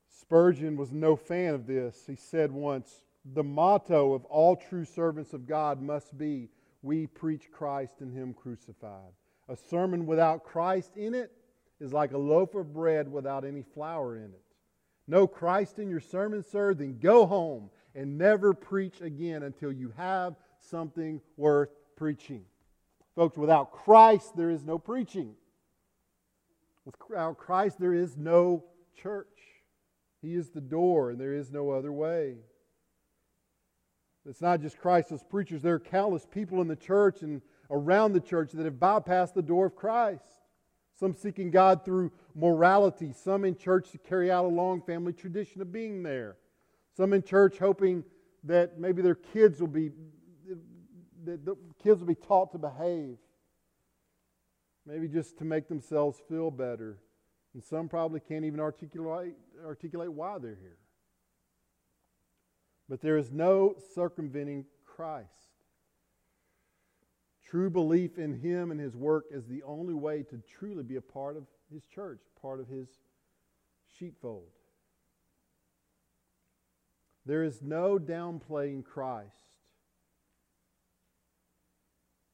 Spurgeon 0.09 0.75
was 0.75 0.91
no 0.91 1.15
fan 1.15 1.53
of 1.53 1.67
this. 1.67 2.05
He 2.07 2.15
said 2.15 2.51
once, 2.51 3.03
The 3.23 3.43
motto 3.43 4.13
of 4.13 4.25
all 4.25 4.55
true 4.55 4.85
servants 4.85 5.33
of 5.33 5.45
God 5.45 5.83
must 5.83 6.17
be, 6.17 6.50
We 6.81 7.05
preach 7.05 7.51
Christ 7.51 8.01
and 8.01 8.12
Him 8.12 8.33
crucified. 8.33 9.13
A 9.47 9.55
sermon 9.55 10.07
without 10.07 10.43
Christ 10.43 10.97
in 10.97 11.13
it 11.13 11.31
is 11.79 11.93
like 11.93 12.13
a 12.13 12.17
loaf 12.17 12.55
of 12.55 12.73
bread 12.73 13.07
without 13.07 13.45
any 13.45 13.62
flour 13.62 14.15
in 14.15 14.31
it. 14.31 14.41
No 15.05 15.27
Christ 15.27 15.77
in 15.77 15.91
your 15.91 16.00
sermon, 16.00 16.41
sir, 16.41 16.73
then 16.73 16.97
go 16.97 17.27
home 17.27 17.69
and 17.93 18.17
never 18.17 18.55
preach 18.55 19.00
again 19.00 19.43
until 19.43 19.71
you 19.71 19.93
have 19.95 20.35
something 20.59 21.21
worth 21.38 21.69
preaching. 21.95 22.45
Folks, 23.15 23.38
without 23.38 23.71
Christ, 23.71 24.35
there 24.35 24.50
is 24.50 24.63
no 24.63 24.77
preaching. 24.77 25.35
Without 26.85 27.38
Christ, 27.38 27.79
there 27.79 27.93
is 27.93 28.17
no 28.17 28.63
church. 28.95 29.27
He 30.21 30.35
is 30.35 30.50
the 30.50 30.62
door, 30.62 31.12
and 31.12 31.19
there 31.19 31.33
is 31.33 31.51
no 31.51 31.71
other 31.71 31.91
way. 31.91 32.38
It's 34.25 34.41
not 34.41 34.62
just 34.62 34.77
Christless 34.77 35.23
preachers. 35.23 35.62
There 35.62 35.75
are 35.75 35.79
countless 35.79 36.25
people 36.25 36.62
in 36.62 36.67
the 36.67 36.75
church 36.75 37.21
and 37.21 37.41
around 37.69 38.13
the 38.13 38.21
church 38.21 38.51
that 38.53 38.65
have 38.65 38.75
bypassed 38.75 39.33
the 39.33 39.41
door 39.41 39.65
of 39.65 39.75
Christ. 39.75 40.23
Some 40.97 41.13
seeking 41.13 41.51
God 41.51 41.83
through 41.83 42.12
morality, 42.35 43.12
some 43.12 43.45
in 43.45 43.55
church 43.55 43.91
to 43.91 43.97
carry 43.97 44.31
out 44.31 44.45
a 44.45 44.47
long 44.47 44.81
family 44.81 45.12
tradition 45.12 45.62
of 45.62 45.71
being 45.71 46.03
there. 46.03 46.38
Some 46.95 47.13
in 47.13 47.23
church 47.23 47.57
hoping 47.57 48.03
that 48.43 48.79
maybe 48.79 49.01
their 49.01 49.15
kids 49.15 49.59
will 49.59 49.67
be 49.67 49.91
that 51.25 51.46
the 51.46 51.56
kids 51.82 52.00
will 52.00 52.08
be 52.08 52.15
taught 52.15 52.51
to 52.51 52.58
behave. 52.58 53.18
Maybe 54.86 55.08
just 55.08 55.38
to 55.38 55.46
make 55.46 55.68
themselves 55.68 56.20
feel 56.27 56.51
better. 56.51 57.00
And 57.53 57.63
some 57.63 57.88
probably 57.88 58.20
can't 58.20 58.46
even 58.46 58.60
articulate, 58.60 59.36
articulate 59.63 60.12
why 60.12 60.38
they're 60.39 60.58
here. 60.60 60.77
But 62.89 63.01
there 63.01 63.18
is 63.18 63.32
no 63.32 63.75
circumventing 63.96 64.65
Christ. 64.86 65.27
True 67.46 67.70
belief 67.70 68.18
in 68.18 68.39
Him 68.39 68.72
and 68.72 68.80
His 68.80 68.96
work 68.96 69.25
is 69.32 69.46
the 69.46 69.63
only 69.63 69.94
way 69.94 70.24
to 70.24 70.42
truly 70.58 70.84
be 70.84 70.96
a 70.96 71.01
part 71.01 71.38
of 71.38 71.46
His 71.72 71.86
church, 71.86 72.20
part 72.42 72.60
of 72.60 72.68
His 72.68 72.88
sheepfold. 73.98 74.50
There 77.25 77.44
is 77.44 77.62
no 77.62 77.98
downplaying 78.00 78.84
Christ. 78.84 79.52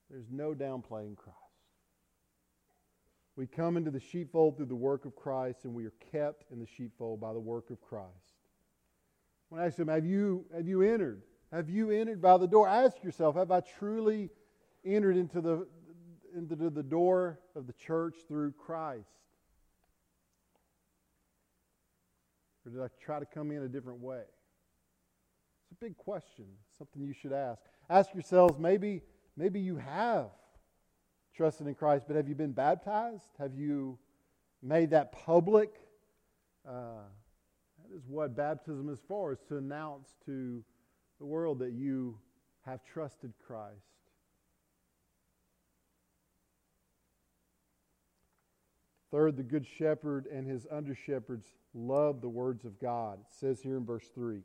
There's 0.09 0.31
no 0.31 0.53
downplaying 0.53 1.15
Christ. 1.17 1.37
We 3.35 3.47
come 3.47 3.77
into 3.77 3.91
the 3.91 3.99
sheepfold 3.99 4.57
through 4.57 4.65
the 4.65 4.75
work 4.75 5.05
of 5.05 5.15
Christ, 5.15 5.63
and 5.63 5.73
we 5.73 5.85
are 5.85 5.93
kept 6.11 6.51
in 6.51 6.59
the 6.59 6.65
sheepfold 6.65 7.21
by 7.21 7.31
the 7.31 7.39
work 7.39 7.69
of 7.69 7.79
Christ. 7.81 8.09
When 9.49 9.61
I 9.61 9.67
ask 9.67 9.77
them, 9.77 9.87
have 9.87 10.05
you, 10.05 10.45
have 10.53 10.67
you 10.67 10.81
entered? 10.81 11.21
Have 11.51 11.69
you 11.69 11.89
entered 11.89 12.21
by 12.21 12.37
the 12.37 12.47
door? 12.47 12.67
Ask 12.67 13.03
yourself, 13.03 13.35
have 13.35 13.51
I 13.51 13.61
truly 13.61 14.29
entered 14.83 15.15
into 15.17 15.41
the, 15.41 15.67
into 16.35 16.55
the 16.55 16.83
door 16.83 17.39
of 17.55 17.65
the 17.65 17.73
church 17.73 18.15
through 18.27 18.53
Christ? 18.53 19.07
Or 22.65 22.71
did 22.71 22.81
I 22.81 22.87
try 23.03 23.19
to 23.19 23.25
come 23.25 23.51
in 23.51 23.63
a 23.63 23.67
different 23.67 23.99
way? 23.99 24.21
It's 24.21 25.71
a 25.71 25.85
big 25.85 25.97
question, 25.97 26.45
something 26.77 27.01
you 27.01 27.13
should 27.13 27.33
ask. 27.33 27.61
Ask 27.89 28.13
yourselves, 28.13 28.59
maybe, 28.59 29.01
maybe 29.39 29.61
you 29.61 29.77
have 29.77 30.27
trusted 31.33 31.65
in 31.65 31.73
Christ, 31.73 32.05
but 32.07 32.17
have 32.17 32.27
you 32.27 32.35
been 32.35 32.51
baptized? 32.51 33.23
Have 33.39 33.55
you 33.55 33.97
made 34.61 34.89
that 34.89 35.13
public? 35.13 35.69
Uh, 36.67 37.03
that 37.81 37.95
is 37.95 38.03
what 38.07 38.35
baptism 38.35 38.89
is 38.89 38.99
for, 39.07 39.31
is 39.31 39.39
to 39.47 39.57
announce 39.57 40.09
to 40.25 40.61
the 41.19 41.25
world 41.25 41.59
that 41.59 41.71
you 41.71 42.17
have 42.65 42.83
trusted 42.83 43.31
Christ. 43.47 43.77
Third, 49.09 49.37
the 49.37 49.43
good 49.43 49.65
shepherd 49.65 50.27
and 50.27 50.45
his 50.45 50.67
under 50.69 50.93
shepherds 50.93 51.47
love 51.73 52.19
the 52.21 52.29
words 52.29 52.65
of 52.65 52.77
God. 52.77 53.19
It 53.21 53.33
says 53.33 53.61
here 53.61 53.77
in 53.77 53.85
verse 53.85 54.07
3 54.13 54.41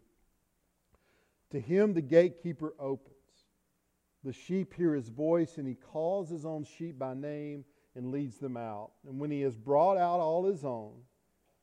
To 1.51 1.61
him 1.61 1.95
the 1.95 2.01
gatekeeper 2.01 2.75
opens. 2.79 3.14
The 4.25 4.33
sheep 4.33 4.73
hear 4.75 4.95
his 4.95 5.09
voice, 5.09 5.59
and 5.59 5.69
he 5.69 5.75
calls 5.75 6.31
his 6.31 6.47
own 6.47 6.65
sheep 6.65 6.99
by 6.99 7.15
name 7.15 7.65
and 7.95 8.11
leads 8.11 8.39
them 8.39 8.57
out. 8.57 8.93
And 9.07 9.21
when 9.21 9.31
he 9.31 9.43
has 9.43 9.57
brought 9.57 9.99
out 9.99 10.19
all 10.21 10.45
his 10.47 10.65
own, 10.65 10.95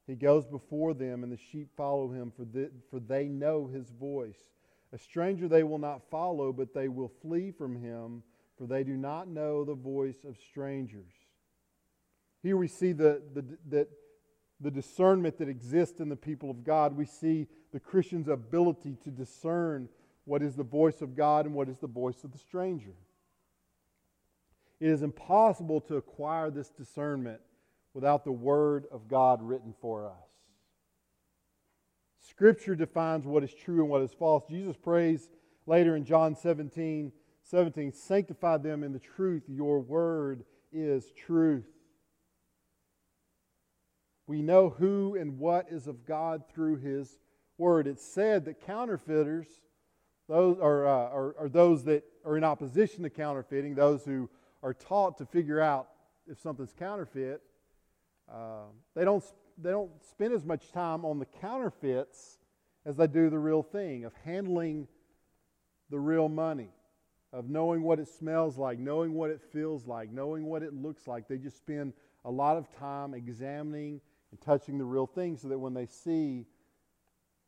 he 0.08 0.16
goes 0.16 0.46
before 0.46 0.94
them, 0.94 1.24
and 1.24 1.32
the 1.32 1.38
sheep 1.38 1.70
follow 1.76 2.12
him, 2.12 2.32
for, 2.36 2.46
the, 2.46 2.72
for 2.90 3.00
they 3.00 3.28
know 3.28 3.68
his 3.68 3.90
voice. 3.90 4.40
A 4.94 4.98
stranger 4.98 5.48
they 5.48 5.64
will 5.64 5.78
not 5.78 6.10
follow, 6.10 6.52
but 6.52 6.74
they 6.74 6.88
will 6.88 7.12
flee 7.22 7.52
from 7.52 7.76
him, 7.76 8.24
for 8.58 8.68
they 8.68 8.84
do 8.84 8.96
not 8.98 9.28
know 9.28 9.64
the 9.64 9.74
voice 9.74 10.24
of 10.28 10.38
strangers. 10.50 11.12
Here 12.44 12.58
we 12.58 12.68
see 12.68 12.92
the, 12.92 13.22
the, 13.34 13.46
the, 13.70 13.88
the 14.60 14.72
discernment 14.72 15.38
that 15.40 15.50
exists 15.50 16.00
in 16.00 16.10
the 16.10 16.16
people 16.16 16.50
of 16.50 16.64
God. 16.64 16.96
We 16.96 17.06
see 17.06 17.48
the 17.72 17.80
Christian's 17.80 18.28
ability 18.28 18.98
to 19.04 19.12
discern 19.12 19.88
what 20.32 20.42
is 20.42 20.56
the 20.56 20.64
voice 20.64 21.02
of 21.02 21.14
God 21.14 21.46
and 21.46 21.54
what 21.54 21.68
is 21.68 21.80
the 21.80 21.88
voice 21.88 22.24
of 22.24 22.32
the 22.32 22.38
stranger. 22.38 22.94
It 24.80 24.88
is 24.88 25.02
impossible 25.02 25.82
to 25.82 25.98
acquire 25.98 26.50
this 26.50 26.70
discernment 26.70 27.42
without 27.94 28.24
the 28.24 28.32
Word 28.32 28.86
of 28.94 29.10
God 29.10 29.44
written 29.44 29.74
for 29.82 30.06
us. 30.06 30.30
Scripture 32.30 32.76
defines 32.76 33.26
what 33.26 33.44
is 33.44 33.54
true 33.54 33.82
and 33.82 33.90
what 33.90 34.04
is 34.04 34.14
false. 34.14 34.46
Jesus 34.50 34.78
prays 34.78 35.28
later 35.66 35.98
in 35.98 36.06
John 36.06 36.38
17 36.38 37.12
17, 37.44 37.92
sanctify 37.92 38.56
them 38.56 38.86
in 38.86 38.94
the 38.94 39.00
truth. 39.00 39.44
Your 39.50 39.82
word 39.82 40.46
is 40.72 41.12
truth. 41.12 41.68
We 44.28 44.42
know 44.42 44.70
who 44.70 45.18
and 45.20 45.38
what 45.40 45.66
is 45.70 45.88
of 45.88 46.06
God 46.06 46.44
through 46.54 46.78
His 46.78 47.20
Word. 47.58 47.86
It's 47.86 48.06
said 48.06 48.46
that 48.46 48.66
counterfeiters, 48.66 49.48
those 50.32 50.60
are, 50.60 50.88
uh, 50.88 51.10
are, 51.10 51.36
are 51.38 51.50
those 51.50 51.84
that 51.84 52.06
are 52.26 52.38
in 52.38 52.44
opposition 52.46 53.04
to 53.04 53.10
counterfeiting, 53.10 53.76
those 53.76 54.06
who 54.06 54.30
are 54.64 54.74
taught 54.74 55.18
to 55.18 55.26
figure 55.26 55.60
out 55.60 55.90
if 56.26 56.40
something's 56.40 56.72
counterfeit, 56.72 57.42
uh, 58.32 58.64
they, 58.96 59.04
don't, 59.04 59.24
they 59.58 59.72
don't 59.72 59.92
spend 60.10 60.34
as 60.34 60.46
much 60.46 60.72
time 60.72 61.04
on 61.04 61.20
the 61.20 61.26
counterfeits 61.26 62.38
as 62.86 62.96
they 62.96 63.08
do 63.08 63.30
the 63.30 63.38
real 63.38 63.62
thing, 63.62 64.06
of 64.06 64.14
handling 64.24 64.88
the 65.90 66.00
real 66.00 66.30
money, 66.30 66.70
of 67.34 67.50
knowing 67.50 67.84
what 67.84 68.00
it 68.00 68.08
smells 68.08 68.58
like, 68.58 68.80
knowing 68.80 69.14
what 69.14 69.32
it 69.32 69.42
feels 69.52 69.86
like, 69.86 70.12
knowing 70.12 70.46
what 70.46 70.64
it 70.64 70.74
looks 70.74 71.08
like. 71.08 71.28
They 71.28 71.38
just 71.38 71.58
spend 71.58 71.92
a 72.24 72.32
lot 72.32 72.56
of 72.56 72.72
time 72.78 73.14
examining 73.14 74.00
and 74.32 74.40
touching 74.40 74.78
the 74.78 74.86
real 74.86 75.08
thing 75.08 75.36
so 75.36 75.50
that 75.50 75.60
when 75.60 75.74
they 75.74 75.88
see 75.88 76.46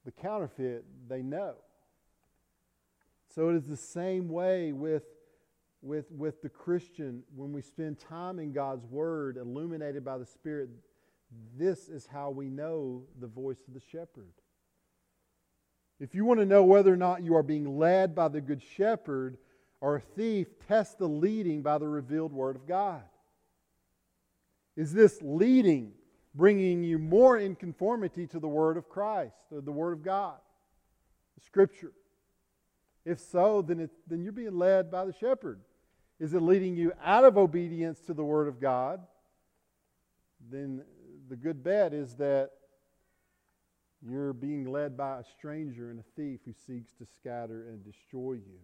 the 0.04 0.12
counterfeit, 0.12 0.84
they 1.08 1.22
know. 1.22 1.56
So 3.34 3.50
it 3.50 3.56
is 3.56 3.67
the 3.67 3.78
same 3.78 4.30
way 4.30 4.74
with, 4.74 5.04
with, 5.82 6.12
with 6.12 6.41
the 6.43 6.50
Christian. 6.50 7.24
When 7.36 7.52
we 7.52 7.62
spend 7.62 8.00
time 8.00 8.38
in 8.38 8.52
God's 8.52 8.86
Word, 8.86 9.38
illuminated 9.38 10.06
by 10.06 10.19
the 10.19 10.26
Spirit, 10.26 10.69
this 11.58 11.89
is 11.89 12.06
how 12.06 12.30
we 12.30 12.48
know 12.48 13.04
the 13.19 13.28
voice 13.28 13.63
of 13.67 13.74
the 13.74 13.80
shepherd. 13.80 14.34
If 16.00 16.13
you 16.13 16.26
want 16.26 16.41
to 16.41 16.46
know 16.46 16.63
whether 16.63 16.93
or 16.93 16.98
not 16.98 17.24
you 17.24 17.36
are 17.36 17.43
being 17.43 17.80
led 17.80 18.13
by 18.13 18.28
the 18.28 18.41
Good 18.41 18.62
Shepherd 18.62 19.38
or 19.82 19.96
a 19.96 20.02
thief, 20.02 20.48
test 20.67 21.00
the 21.00 21.08
leading 21.10 21.63
by 21.63 21.80
the 21.80 21.88
revealed 21.88 22.34
Word 22.34 22.56
of 22.56 22.67
God. 22.67 23.02
Is 24.76 24.93
this 24.93 25.19
leading 25.22 25.93
bringing 26.36 26.84
you 26.84 27.00
more 27.00 27.38
in 27.38 27.56
conformity 27.56 28.28
to 28.28 28.39
the 28.39 28.48
Word 28.48 28.78
of 28.78 28.89
Christ, 28.89 29.36
the 29.52 29.72
Word 29.72 29.93
of 29.93 30.04
God, 30.04 30.38
the 31.36 31.43
Scripture? 31.43 31.93
If 33.06 33.20
so, 33.20 33.62
then, 33.62 33.80
it, 33.82 33.92
then 34.08 34.24
you're 34.24 34.32
being 34.32 34.58
led 34.58 34.89
by 34.89 35.06
the 35.06 35.13
shepherd. 35.13 35.60
Is 36.20 36.34
it 36.34 36.42
leading 36.42 36.76
you 36.76 36.94
out 37.04 37.26
of 37.26 37.38
obedience 37.38 38.00
to 38.02 38.13
the 38.13 38.24
Word 38.24 38.48
of 38.48 38.62
God? 38.62 39.02
Then 40.50 40.84
the 41.30 41.36
good 41.36 41.63
bet 41.63 41.94
is 41.94 42.16
that 42.16 42.52
you're 44.02 44.34
being 44.34 44.72
led 44.72 44.98
by 44.98 45.20
a 45.20 45.24
stranger 45.24 45.89
and 45.89 46.00
a 46.00 46.04
thief 46.16 46.42
who 46.46 46.54
seeks 46.68 46.92
to 46.94 47.06
scatter 47.18 47.68
and 47.70 47.84
destroy 47.84 48.34
you. 48.34 48.60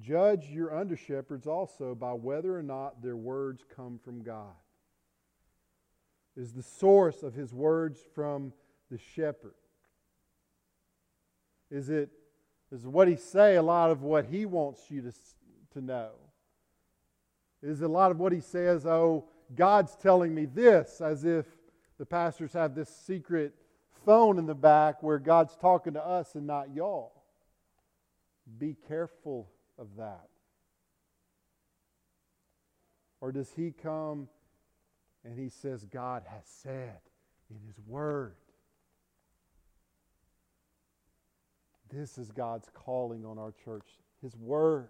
Judge 0.00 0.46
your 0.46 0.74
under 0.76 0.96
shepherds 0.96 1.46
also 1.46 1.94
by 1.94 2.12
whether 2.12 2.56
or 2.56 2.62
not 2.62 3.02
their 3.02 3.16
words 3.16 3.64
come 3.74 3.98
from 3.98 4.22
God. 4.22 4.54
Is 6.36 6.52
the 6.52 6.62
source 6.62 7.24
of 7.24 7.34
his 7.34 7.52
words 7.52 7.98
from 8.14 8.52
the 8.92 8.98
shepherd? 8.98 9.54
Is 11.70 11.90
it 11.90 12.10
is 12.70 12.86
what 12.86 13.08
he 13.08 13.16
say 13.16 13.56
a 13.56 13.62
lot 13.62 13.90
of 13.90 14.02
what 14.02 14.26
he 14.26 14.44
wants 14.44 14.90
you 14.90 15.00
to, 15.02 15.12
to 15.72 15.80
know? 15.80 16.10
Is 17.62 17.80
a 17.80 17.88
lot 17.88 18.10
of 18.10 18.18
what 18.18 18.32
he 18.32 18.40
says, 18.40 18.84
oh, 18.86 19.24
God's 19.54 19.96
telling 19.96 20.34
me 20.34 20.44
this, 20.44 21.00
as 21.00 21.24
if 21.24 21.46
the 21.98 22.04
pastors 22.04 22.52
have 22.52 22.74
this 22.74 22.88
secret 22.88 23.54
phone 24.04 24.38
in 24.38 24.46
the 24.46 24.54
back 24.54 25.02
where 25.02 25.18
God's 25.18 25.56
talking 25.56 25.94
to 25.94 26.06
us 26.06 26.34
and 26.34 26.46
not 26.46 26.74
y'all? 26.74 27.12
Be 28.58 28.76
careful 28.86 29.48
of 29.78 29.88
that? 29.96 30.28
Or 33.20 33.32
does 33.32 33.50
he 33.56 33.72
come 33.72 34.28
and 35.24 35.38
he 35.38 35.48
says, 35.48 35.84
God 35.84 36.22
has 36.28 36.44
said 36.62 37.00
in 37.50 37.56
his 37.66 37.78
word? 37.86 38.36
This 41.90 42.18
is 42.18 42.30
God's 42.30 42.68
calling 42.74 43.24
on 43.24 43.38
our 43.38 43.52
church, 43.64 43.86
his 44.22 44.36
word. 44.36 44.88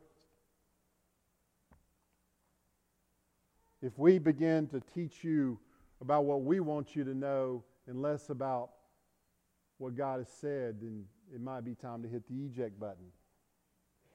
If 3.81 3.99
we 3.99 4.19
begin 4.19 4.67
to 4.69 4.81
teach 4.95 5.23
you 5.23 5.59
about 6.01 6.25
what 6.25 6.43
we 6.43 6.61
want 6.61 6.97
you 6.97 7.05
to 7.05 7.15
know 7.15 7.63
and 7.87 8.03
less 8.03 8.31
about 8.31 8.71
what 9.79 9.97
God 9.97 10.19
has 10.19 10.29
said, 10.41 10.81
then 10.81 11.05
it 11.33 11.41
might 11.41 11.65
be 11.65 11.75
time 11.75 12.03
to 12.03 12.09
hit 12.09 12.27
the 12.29 12.35
eject 12.35 12.81
button 12.81 13.13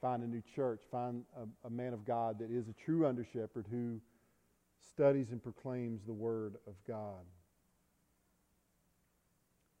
find 0.04 0.22
a 0.22 0.26
new 0.26 0.42
church, 0.54 0.82
find 0.90 1.24
a, 1.34 1.66
a 1.66 1.70
man 1.70 1.94
of 1.94 2.04
God 2.04 2.38
that 2.38 2.50
is 2.50 2.68
a 2.68 2.74
true 2.74 3.06
under 3.06 3.24
shepherd 3.24 3.64
who 3.70 3.98
studies 4.92 5.30
and 5.30 5.42
proclaims 5.42 6.04
the 6.04 6.12
word 6.12 6.56
of 6.66 6.74
God. 6.86 7.24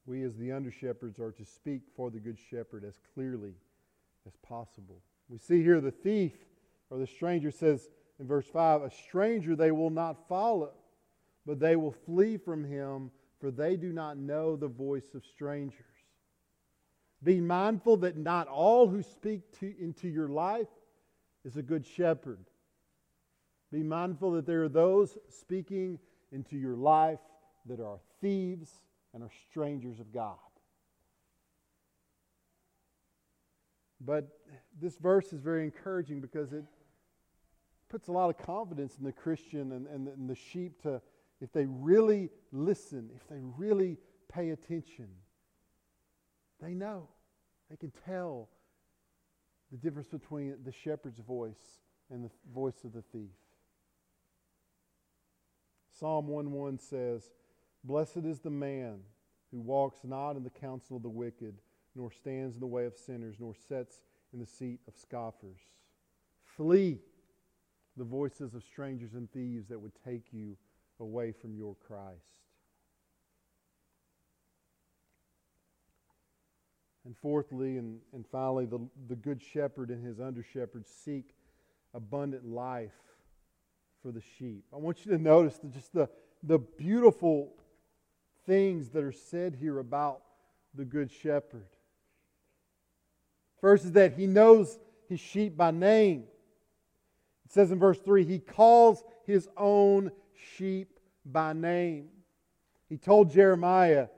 We, 0.06 0.22
as 0.22 0.36
the 0.36 0.52
under 0.52 0.70
shepherds, 0.70 1.18
are 1.18 1.32
to 1.32 1.44
speak 1.44 1.82
for 1.96 2.10
the 2.10 2.20
good 2.20 2.38
shepherd 2.50 2.84
as 2.84 2.98
clearly 3.14 3.54
as 4.26 4.36
possible. 4.36 5.00
We 5.28 5.38
see 5.38 5.62
here 5.62 5.80
the 5.80 5.90
thief 5.90 6.32
or 6.90 6.98
the 6.98 7.06
stranger 7.06 7.50
says 7.50 7.88
in 8.20 8.26
verse 8.26 8.46
5 8.46 8.82
A 8.82 8.90
stranger 8.90 9.56
they 9.56 9.72
will 9.72 9.90
not 9.90 10.28
follow, 10.28 10.72
but 11.46 11.58
they 11.58 11.76
will 11.76 11.94
flee 12.04 12.36
from 12.36 12.64
him, 12.64 13.10
for 13.40 13.50
they 13.50 13.76
do 13.76 13.92
not 13.92 14.18
know 14.18 14.56
the 14.56 14.68
voice 14.68 15.14
of 15.14 15.24
strangers. 15.24 15.84
Be 17.22 17.40
mindful 17.40 17.96
that 17.98 18.18
not 18.18 18.48
all 18.48 18.86
who 18.86 19.02
speak 19.02 19.58
to, 19.60 19.74
into 19.80 20.08
your 20.08 20.28
life 20.28 20.68
is 21.44 21.56
a 21.56 21.62
good 21.62 21.86
shepherd. 21.86 22.44
Be 23.72 23.82
mindful 23.82 24.32
that 24.32 24.46
there 24.46 24.62
are 24.62 24.68
those 24.68 25.16
speaking 25.30 25.98
into 26.32 26.56
your 26.56 26.76
life 26.76 27.18
that 27.66 27.80
are 27.80 27.98
thieves 28.20 28.70
and 29.14 29.22
are 29.22 29.30
strangers 29.48 30.00
of 30.00 30.12
God. 30.12 30.36
But 34.00 34.28
this 34.78 34.96
verse 34.98 35.32
is 35.32 35.40
very 35.40 35.64
encouraging 35.64 36.20
because 36.20 36.52
it 36.52 36.64
puts 37.88 38.08
a 38.08 38.12
lot 38.12 38.28
of 38.28 38.44
confidence 38.44 38.96
in 38.98 39.04
the 39.04 39.12
Christian 39.12 39.72
and, 39.72 39.86
and, 39.86 40.08
and 40.08 40.28
the 40.28 40.34
sheep 40.34 40.82
to, 40.82 41.00
if 41.40 41.52
they 41.52 41.64
really 41.66 42.28
listen, 42.52 43.08
if 43.14 43.26
they 43.28 43.38
really 43.56 43.98
pay 44.30 44.50
attention, 44.50 45.08
they 46.60 46.74
know. 46.74 47.08
They 47.70 47.76
can 47.76 47.92
tell 48.04 48.48
the 49.70 49.78
difference 49.78 50.08
between 50.08 50.56
the 50.64 50.72
shepherd's 50.72 51.20
voice 51.20 51.80
and 52.10 52.24
the 52.24 52.30
voice 52.52 52.84
of 52.84 52.92
the 52.92 53.02
thief. 53.02 53.30
Psalm 55.98 56.26
1 56.26 56.50
1 56.50 56.78
says, 56.78 57.30
Blessed 57.84 58.24
is 58.24 58.40
the 58.40 58.50
man 58.50 59.00
who 59.50 59.60
walks 59.60 59.98
not 60.04 60.36
in 60.36 60.42
the 60.42 60.50
counsel 60.50 60.96
of 60.96 61.02
the 61.02 61.08
wicked, 61.08 61.54
nor 61.94 62.10
stands 62.10 62.54
in 62.54 62.60
the 62.60 62.66
way 62.66 62.86
of 62.86 62.96
sinners, 62.96 63.36
nor 63.38 63.54
sits 63.68 64.00
in 64.32 64.40
the 64.40 64.46
seat 64.46 64.80
of 64.88 64.96
scoffers. 64.96 65.60
Flee 66.56 66.98
the 67.96 68.04
voices 68.04 68.54
of 68.54 68.64
strangers 68.64 69.14
and 69.14 69.30
thieves 69.30 69.68
that 69.68 69.78
would 69.78 69.92
take 70.04 70.32
you 70.32 70.56
away 70.98 71.30
from 71.30 71.54
your 71.54 71.76
Christ. 71.86 72.18
And 77.04 77.14
fourthly, 77.18 77.76
and, 77.76 78.00
and 78.14 78.24
finally, 78.26 78.64
the, 78.64 78.80
the 79.08 79.14
good 79.14 79.42
shepherd 79.42 79.90
and 79.90 80.04
his 80.04 80.20
under 80.20 80.42
shepherds 80.42 80.88
seek 80.88 81.34
abundant 81.92 82.46
life 82.46 82.92
for 84.02 84.10
the 84.10 84.22
sheep. 84.38 84.64
I 84.72 84.78
want 84.78 85.04
you 85.04 85.12
to 85.12 85.18
notice 85.18 85.58
the, 85.58 85.68
just 85.68 85.92
the, 85.92 86.08
the 86.42 86.58
beautiful 86.58 87.52
things 88.46 88.90
that 88.90 89.02
are 89.02 89.12
said 89.12 89.56
here 89.60 89.78
about 89.78 90.22
the 90.74 90.84
good 90.84 91.10
shepherd. 91.10 91.66
First 93.60 93.84
is 93.84 93.92
that 93.92 94.14
he 94.14 94.26
knows 94.26 94.78
his 95.08 95.20
sheep 95.20 95.56
by 95.56 95.70
name. 95.70 96.24
It 97.44 97.52
says 97.52 97.70
in 97.70 97.78
verse 97.78 97.98
3 97.98 98.24
he 98.24 98.38
calls 98.38 99.02
his 99.26 99.48
own 99.56 100.10
sheep 100.56 100.98
by 101.24 101.52
name. 101.52 102.08
He 102.88 102.98
told 102.98 103.30
Jeremiah 103.30 104.08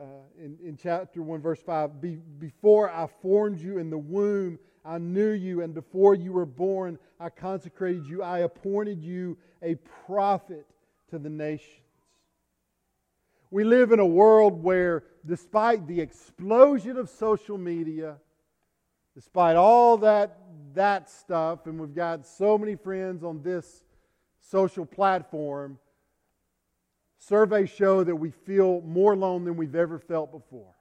uh, 0.00 0.04
in, 0.38 0.58
in 0.64 0.76
chapter 0.76 1.22
1, 1.22 1.40
verse 1.40 1.60
5 1.60 2.00
Be, 2.00 2.16
Before 2.38 2.90
I 2.90 3.08
formed 3.20 3.60
you 3.60 3.78
in 3.78 3.90
the 3.90 3.98
womb, 3.98 4.58
I 4.84 4.98
knew 4.98 5.30
you, 5.30 5.62
and 5.62 5.74
before 5.74 6.14
you 6.14 6.32
were 6.32 6.46
born, 6.46 6.98
I 7.20 7.28
consecrated 7.28 8.06
you. 8.06 8.22
I 8.22 8.40
appointed 8.40 9.02
you 9.02 9.38
a 9.62 9.76
prophet 10.06 10.66
to 11.10 11.18
the 11.18 11.30
nations. 11.30 11.82
We 13.52 13.64
live 13.64 13.92
in 13.92 14.00
a 14.00 14.06
world 14.06 14.62
where, 14.62 15.04
despite 15.26 15.86
the 15.86 16.00
explosion 16.00 16.96
of 16.96 17.10
social 17.10 17.58
media, 17.58 18.16
despite 19.14 19.56
all 19.56 19.98
that, 19.98 20.38
that 20.72 21.10
stuff, 21.10 21.66
and 21.66 21.78
we've 21.78 21.94
got 21.94 22.24
so 22.24 22.56
many 22.56 22.76
friends 22.76 23.22
on 23.22 23.42
this 23.42 23.84
social 24.40 24.86
platform, 24.86 25.78
surveys 27.18 27.68
show 27.68 28.02
that 28.02 28.16
we 28.16 28.30
feel 28.30 28.80
more 28.80 29.12
alone 29.12 29.44
than 29.44 29.58
we've 29.58 29.76
ever 29.76 29.98
felt 29.98 30.32
before. 30.32 30.74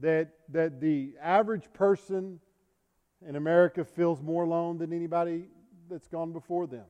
That, 0.00 0.34
that 0.50 0.82
the 0.82 1.14
average 1.18 1.72
person 1.72 2.40
in 3.26 3.36
America 3.36 3.86
feels 3.86 4.20
more 4.20 4.44
alone 4.44 4.76
than 4.76 4.92
anybody 4.92 5.44
that's 5.88 6.08
gone 6.08 6.34
before 6.34 6.66
them. 6.66 6.84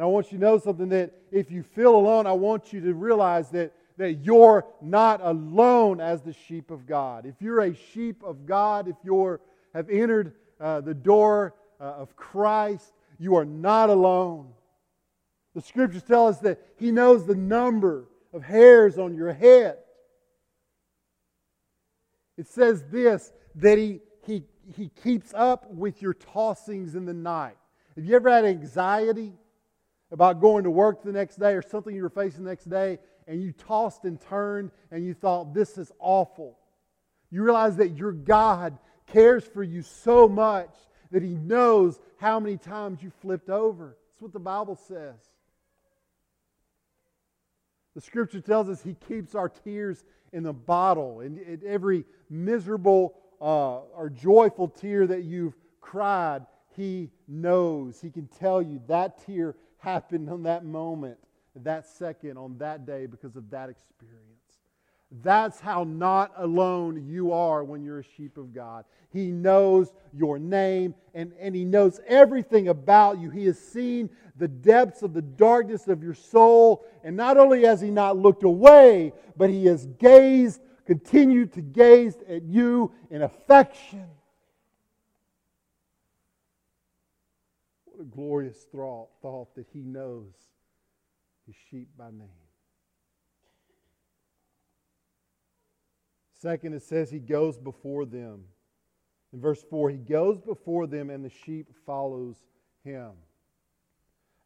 And 0.00 0.06
I 0.06 0.08
want 0.08 0.32
you 0.32 0.38
to 0.38 0.44
know 0.44 0.56
something 0.56 0.88
that 0.88 1.12
if 1.30 1.50
you 1.50 1.62
feel 1.62 1.94
alone, 1.94 2.26
I 2.26 2.32
want 2.32 2.72
you 2.72 2.80
to 2.80 2.94
realize 2.94 3.50
that, 3.50 3.74
that 3.98 4.24
you're 4.24 4.64
not 4.80 5.20
alone 5.22 6.00
as 6.00 6.22
the 6.22 6.32
sheep 6.32 6.70
of 6.70 6.86
God. 6.86 7.26
If 7.26 7.34
you're 7.42 7.60
a 7.60 7.74
sheep 7.74 8.22
of 8.24 8.46
God, 8.46 8.88
if 8.88 8.96
you 9.04 9.38
have 9.74 9.90
entered 9.90 10.32
uh, 10.58 10.80
the 10.80 10.94
door 10.94 11.54
uh, 11.78 11.84
of 11.84 12.16
Christ, 12.16 12.94
you 13.18 13.34
are 13.34 13.44
not 13.44 13.90
alone. 13.90 14.48
The 15.54 15.60
scriptures 15.60 16.02
tell 16.02 16.28
us 16.28 16.38
that 16.38 16.62
He 16.78 16.92
knows 16.92 17.26
the 17.26 17.36
number 17.36 18.06
of 18.32 18.42
hairs 18.42 18.96
on 18.96 19.14
your 19.14 19.34
head. 19.34 19.76
It 22.38 22.48
says 22.48 22.84
this 22.90 23.34
that 23.56 23.76
He, 23.76 24.00
he, 24.24 24.44
he 24.74 24.88
keeps 25.02 25.34
up 25.34 25.70
with 25.70 26.00
your 26.00 26.14
tossings 26.14 26.94
in 26.94 27.04
the 27.04 27.12
night. 27.12 27.58
Have 27.96 28.06
you 28.06 28.16
ever 28.16 28.30
had 28.30 28.46
anxiety? 28.46 29.34
About 30.12 30.40
going 30.40 30.64
to 30.64 30.70
work 30.70 31.02
the 31.02 31.12
next 31.12 31.36
day 31.36 31.52
or 31.52 31.62
something 31.62 31.94
you 31.94 32.02
were 32.02 32.10
facing 32.10 32.44
the 32.44 32.50
next 32.50 32.68
day, 32.68 32.98
and 33.26 33.42
you 33.42 33.52
tossed 33.52 34.04
and 34.04 34.20
turned 34.20 34.70
and 34.90 35.04
you 35.04 35.14
thought, 35.14 35.54
this 35.54 35.78
is 35.78 35.92
awful. 35.98 36.58
You 37.30 37.42
realize 37.44 37.76
that 37.76 37.90
your 37.90 38.12
God 38.12 38.76
cares 39.06 39.44
for 39.44 39.62
you 39.62 39.82
so 39.82 40.28
much 40.28 40.74
that 41.10 41.22
He 41.22 41.34
knows 41.34 41.98
how 42.18 42.40
many 42.40 42.56
times 42.56 43.02
you 43.02 43.10
flipped 43.20 43.50
over. 43.50 43.96
That's 44.10 44.22
what 44.22 44.32
the 44.32 44.40
Bible 44.40 44.76
says. 44.76 45.16
The 47.94 48.00
scripture 48.00 48.40
tells 48.40 48.68
us 48.68 48.82
He 48.82 48.96
keeps 49.08 49.34
our 49.34 49.48
tears 49.48 50.04
in 50.32 50.46
a 50.46 50.52
bottle, 50.52 51.20
and 51.20 51.62
every 51.64 52.04
miserable 52.28 53.14
uh, 53.40 53.78
or 53.96 54.10
joyful 54.10 54.68
tear 54.68 55.06
that 55.06 55.24
you've 55.24 55.54
cried, 55.80 56.46
He 56.76 57.10
knows. 57.26 58.00
He 58.00 58.10
can 58.10 58.28
tell 58.38 58.62
you 58.62 58.80
that 58.86 59.24
tear 59.26 59.56
happened 59.80 60.30
on 60.30 60.44
that 60.44 60.64
moment, 60.64 61.18
that 61.56 61.86
second, 61.86 62.38
on 62.38 62.56
that 62.58 62.86
day 62.86 63.06
because 63.06 63.36
of 63.36 63.50
that 63.50 63.68
experience. 63.68 64.26
That's 65.22 65.58
how 65.58 65.82
not 65.82 66.32
alone 66.36 67.04
you 67.08 67.32
are 67.32 67.64
when 67.64 67.82
you're 67.82 67.98
a 67.98 68.04
sheep 68.16 68.38
of 68.38 68.54
God. 68.54 68.84
He 69.12 69.32
knows 69.32 69.92
your 70.14 70.38
name 70.38 70.94
and, 71.14 71.32
and 71.40 71.54
He 71.54 71.64
knows 71.64 72.00
everything 72.06 72.68
about 72.68 73.18
you. 73.18 73.28
He 73.28 73.46
has 73.46 73.58
seen 73.58 74.08
the 74.36 74.46
depths 74.46 75.02
of 75.02 75.12
the 75.12 75.22
darkness 75.22 75.88
of 75.88 76.04
your 76.04 76.14
soul. 76.14 76.84
And 77.02 77.16
not 77.16 77.38
only 77.38 77.64
has 77.64 77.80
He 77.80 77.90
not 77.90 78.18
looked 78.18 78.44
away, 78.44 79.12
but 79.36 79.50
He 79.50 79.66
has 79.66 79.86
gazed, 79.98 80.60
continued 80.86 81.52
to 81.54 81.60
gaze 81.60 82.14
at 82.28 82.44
you 82.44 82.92
in 83.10 83.22
affection. 83.22 84.06
What 88.00 88.06
a 88.06 88.16
glorious 88.16 88.66
thought, 88.72 89.10
thought 89.20 89.54
that 89.56 89.66
he 89.74 89.80
knows 89.80 90.32
his 91.46 91.54
sheep 91.70 91.88
by 91.98 92.10
name. 92.10 92.30
Second, 96.32 96.72
it 96.72 96.82
says 96.82 97.10
he 97.10 97.18
goes 97.18 97.58
before 97.58 98.06
them. 98.06 98.44
In 99.34 99.40
verse 99.42 99.62
4, 99.68 99.90
he 99.90 99.98
goes 99.98 100.40
before 100.40 100.86
them 100.86 101.10
and 101.10 101.22
the 101.22 101.28
sheep 101.44 101.66
follows 101.84 102.36
him. 102.84 103.10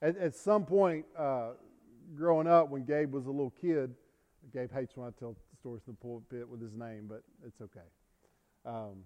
At, 0.03 0.17
at 0.17 0.35
some 0.35 0.67
point, 0.67 1.05
uh, 1.17 1.51
growing 2.17 2.49
up, 2.49 2.71
when 2.71 2.85
Gabe 2.85 3.13
was 3.13 3.27
a 3.27 3.31
little 3.31 3.55
kid, 3.61 3.95
Gabe 4.53 4.73
hates 4.73 4.97
when 4.97 5.07
I 5.07 5.13
tell 5.17 5.37
stories 5.61 5.83
in 5.87 5.93
the 5.93 5.99
pulpit 5.99 6.49
with 6.49 6.61
his 6.61 6.77
name, 6.77 7.07
but 7.09 7.23
it's 7.47 7.61
okay. 7.61 7.87
Um, 8.67 9.05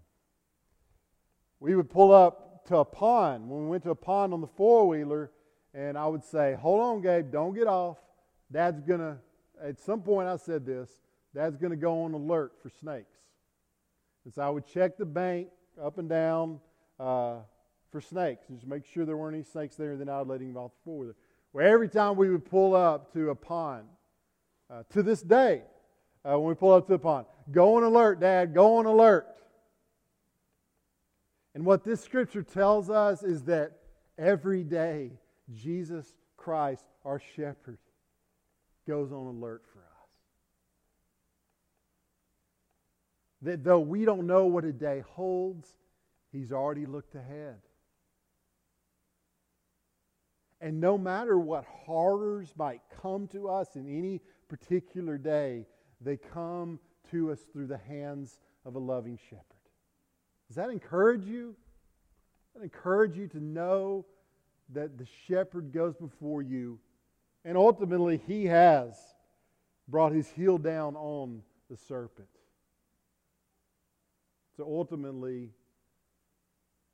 we 1.61 1.75
would 1.75 1.91
pull 1.91 2.13
up 2.13 2.67
to 2.67 2.79
a 2.79 2.85
pond. 2.85 3.49
When 3.49 3.65
we 3.65 3.71
went 3.71 3.83
to 3.85 3.91
a 3.91 3.95
pond 3.95 4.33
on 4.33 4.41
the 4.41 4.47
four 4.47 4.89
wheeler, 4.89 5.31
and 5.75 5.99
I 5.99 6.07
would 6.07 6.25
say, 6.25 6.55
Hold 6.55 6.81
on, 6.81 7.03
Gabe, 7.03 7.31
don't 7.31 7.55
get 7.55 7.67
off. 7.67 7.99
Dad's 8.51 8.81
going 8.81 9.01
to, 9.01 9.17
at 9.63 9.79
some 9.81 10.01
point 10.01 10.29
I 10.29 10.37
said 10.37 10.65
this, 10.65 10.91
Dad's 11.35 11.57
going 11.57 11.71
to 11.71 11.77
go 11.77 12.03
on 12.05 12.15
alert 12.15 12.53
for 12.63 12.71
snakes. 12.71 13.19
And 14.25 14.33
so 14.33 14.43
I 14.43 14.51
would 14.51 14.67
check 14.67 14.97
the 14.97 15.07
bank 15.07 15.49
up 15.83 15.99
and 15.99 16.09
down 16.09 16.61
uh, 16.99 17.37
for 17.91 18.01
snakes 18.01 18.49
and 18.49 18.59
just 18.59 18.69
make 18.69 18.85
sure 18.85 19.05
there 19.05 19.17
weren't 19.17 19.35
any 19.35 19.45
snakes 19.45 19.77
there, 19.77 19.93
and 19.93 20.01
then 20.01 20.09
I 20.09 20.19
would 20.19 20.29
let 20.29 20.41
him 20.41 20.57
off 20.57 20.73
the 20.73 20.85
four 20.85 20.99
wheeler. 20.99 21.17
Where 21.53 21.67
every 21.67 21.89
time 21.89 22.17
we 22.17 22.31
would 22.31 22.45
pull 22.45 22.75
up 22.75 23.13
to 23.15 23.31
a 23.31 23.35
pond, 23.35 23.85
uh, 24.71 24.83
to 24.91 25.03
this 25.03 25.23
day, 25.23 25.63
uh, 26.29 26.39
when 26.39 26.51
we 26.51 26.55
pull 26.55 26.73
up 26.73 26.87
to 26.87 26.93
the 26.93 26.99
pond, 26.99 27.27
go 27.51 27.77
on 27.77 27.85
alert, 27.85 28.21
Dad, 28.21 28.53
go 28.53 28.77
on 28.77 28.87
alert. 28.87 29.27
And 31.55 31.65
what 31.65 31.85
this 31.85 32.03
scripture 32.03 32.43
tells 32.43 32.91
us 32.91 33.23
is 33.23 33.45
that 33.45 33.79
every 34.19 34.63
day 34.63 35.13
Jesus 35.53 36.15
Christ, 36.37 36.85
our 37.05 37.21
shepherd, 37.37 37.79
goes 38.87 39.13
on 39.13 39.27
alert 39.27 39.63
for 39.73 39.81
us. 39.81 39.85
That 43.43 43.65
though 43.65 43.81
we 43.81 44.05
don't 44.05 44.27
know 44.27 44.47
what 44.47 44.65
a 44.65 44.73
day 44.73 45.03
holds, 45.15 45.69
he's 46.33 46.53
already 46.53 46.87
looked 46.87 47.15
ahead. 47.15 47.61
And 50.61 50.81
no 50.81 50.99
matter 50.99 51.39
what 51.39 51.65
horrors 51.65 52.53
might 52.57 52.81
come 53.01 53.29
to 53.29 53.49
us 53.49 53.77
in 53.77 53.87
any 53.87 54.21
particular 54.49 55.17
day, 55.17 55.67
they 56.01 56.17
come 56.17 56.81
to 57.11 57.31
us 57.31 57.41
through 57.53 57.69
the 57.69 57.79
hands 57.79 58.41
of 58.65 58.75
a 58.75 58.79
loving 58.79 59.19
shepherd. 59.31 59.58
Does 60.49 60.57
that 60.57 60.71
encourage 60.71 61.27
you? 61.27 61.55
That 62.55 62.63
encourage 62.63 63.17
you 63.17 63.29
to 63.29 63.41
know 63.41 64.05
that 64.71 64.99
the 64.99 65.07
shepherd 65.27 65.73
goes 65.73 65.95
before 65.95 66.43
you 66.43 66.79
and 67.45 67.57
ultimately 67.57 68.21
he 68.27 68.45
has 68.47 68.95
brought 69.89 70.13
his 70.13 70.29
heel 70.29 70.59
down 70.59 70.97
on 70.97 71.43
the 71.71 71.77
serpent. 71.77 72.29
So 74.57 74.65
ultimately, 74.65 75.51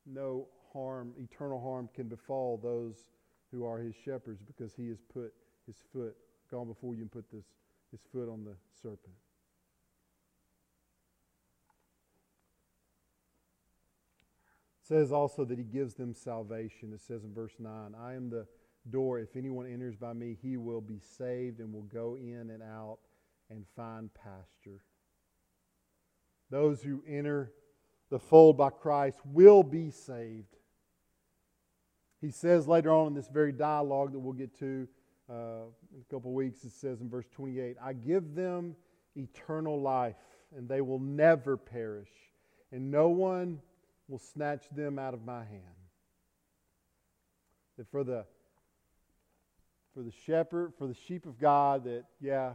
no 0.06 0.46
harm, 0.72 1.12
eternal 1.18 1.60
harm, 1.60 1.88
can 1.94 2.08
befall 2.08 2.60
those 2.62 2.96
who 3.50 3.66
are 3.66 3.78
his 3.78 3.94
shepherds 4.04 4.42
because 4.42 4.74
he 4.74 4.88
has 4.88 4.98
put 5.12 5.32
his 5.66 5.76
foot, 5.92 6.14
gone 6.50 6.68
before 6.68 6.94
you 6.94 7.02
and 7.02 7.10
put 7.10 7.30
this, 7.32 7.46
his 7.90 8.00
foot 8.12 8.28
on 8.28 8.44
the 8.44 8.54
serpent. 8.80 9.14
Says 14.86 15.12
also 15.12 15.44
that 15.44 15.58
he 15.58 15.64
gives 15.64 15.94
them 15.94 16.14
salvation. 16.14 16.92
It 16.92 17.00
says 17.00 17.24
in 17.24 17.32
verse 17.32 17.54
9, 17.58 17.94
I 17.98 18.14
am 18.14 18.28
the 18.28 18.46
door. 18.90 19.18
If 19.18 19.36
anyone 19.36 19.66
enters 19.66 19.96
by 19.96 20.12
me, 20.12 20.36
he 20.42 20.56
will 20.56 20.82
be 20.82 21.00
saved 21.16 21.60
and 21.60 21.72
will 21.72 21.82
go 21.82 22.16
in 22.16 22.50
and 22.50 22.62
out 22.62 22.98
and 23.50 23.64
find 23.74 24.10
pasture. 24.12 24.82
Those 26.50 26.82
who 26.82 27.02
enter 27.08 27.52
the 28.10 28.18
fold 28.18 28.58
by 28.58 28.70
Christ 28.70 29.18
will 29.24 29.62
be 29.62 29.90
saved. 29.90 30.56
He 32.20 32.30
says 32.30 32.68
later 32.68 32.92
on 32.92 33.08
in 33.08 33.14
this 33.14 33.28
very 33.28 33.52
dialogue 33.52 34.12
that 34.12 34.18
we'll 34.18 34.34
get 34.34 34.58
to 34.58 34.86
uh, 35.30 35.64
in 35.94 36.00
a 36.00 36.14
couple 36.14 36.30
of 36.30 36.34
weeks, 36.34 36.64
it 36.64 36.72
says 36.72 37.00
in 37.00 37.08
verse 37.08 37.26
28 37.34 37.76
I 37.82 37.94
give 37.94 38.34
them 38.34 38.76
eternal 39.16 39.80
life, 39.80 40.16
and 40.54 40.68
they 40.68 40.82
will 40.82 40.98
never 40.98 41.56
perish, 41.56 42.10
and 42.72 42.90
no 42.90 43.08
one 43.08 43.60
will 44.08 44.18
snatch 44.18 44.64
them 44.74 44.98
out 44.98 45.14
of 45.14 45.24
my 45.24 45.44
hand. 45.44 45.62
That 47.78 47.90
for 47.90 48.04
the 48.04 48.24
for 49.94 50.02
the 50.02 50.12
shepherd, 50.26 50.72
for 50.76 50.86
the 50.86 50.94
sheep 51.06 51.24
of 51.24 51.38
God, 51.38 51.84
that 51.84 52.04
yeah, 52.20 52.54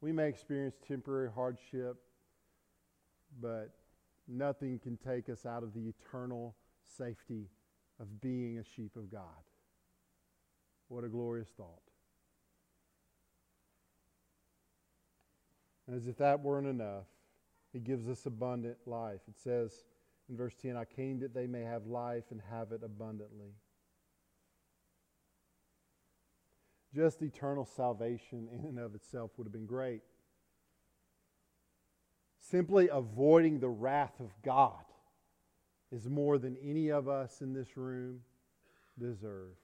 we 0.00 0.12
may 0.12 0.28
experience 0.28 0.76
temporary 0.86 1.28
hardship, 1.34 1.96
but 3.40 3.70
nothing 4.28 4.78
can 4.78 4.96
take 4.96 5.28
us 5.28 5.44
out 5.44 5.62
of 5.62 5.74
the 5.74 5.88
eternal 5.88 6.54
safety 6.96 7.48
of 8.00 8.20
being 8.20 8.58
a 8.58 8.64
sheep 8.64 8.94
of 8.96 9.10
God. 9.10 9.22
What 10.88 11.04
a 11.04 11.08
glorious 11.08 11.48
thought. 11.56 11.82
And 15.86 15.96
as 15.96 16.06
if 16.06 16.18
that 16.18 16.40
weren't 16.40 16.66
enough, 16.66 17.06
he 17.72 17.80
gives 17.80 18.08
us 18.08 18.26
abundant 18.26 18.76
life. 18.86 19.20
It 19.28 19.38
says 19.42 19.72
in 20.28 20.36
verse 20.36 20.54
10, 20.60 20.76
I 20.76 20.84
came 20.84 21.20
that 21.20 21.34
they 21.34 21.46
may 21.46 21.62
have 21.62 21.86
life 21.86 22.24
and 22.30 22.40
have 22.50 22.72
it 22.72 22.82
abundantly. 22.84 23.54
Just 26.94 27.22
eternal 27.22 27.64
salvation 27.64 28.48
in 28.52 28.64
and 28.64 28.78
of 28.78 28.94
itself 28.94 29.30
would 29.36 29.46
have 29.46 29.52
been 29.52 29.66
great. 29.66 30.02
Simply 32.40 32.88
avoiding 32.90 33.60
the 33.60 33.68
wrath 33.68 34.20
of 34.20 34.30
God 34.42 34.84
is 35.90 36.08
more 36.08 36.38
than 36.38 36.56
any 36.62 36.90
of 36.90 37.08
us 37.08 37.40
in 37.40 37.52
this 37.52 37.76
room 37.76 38.20
deserve. 38.98 39.56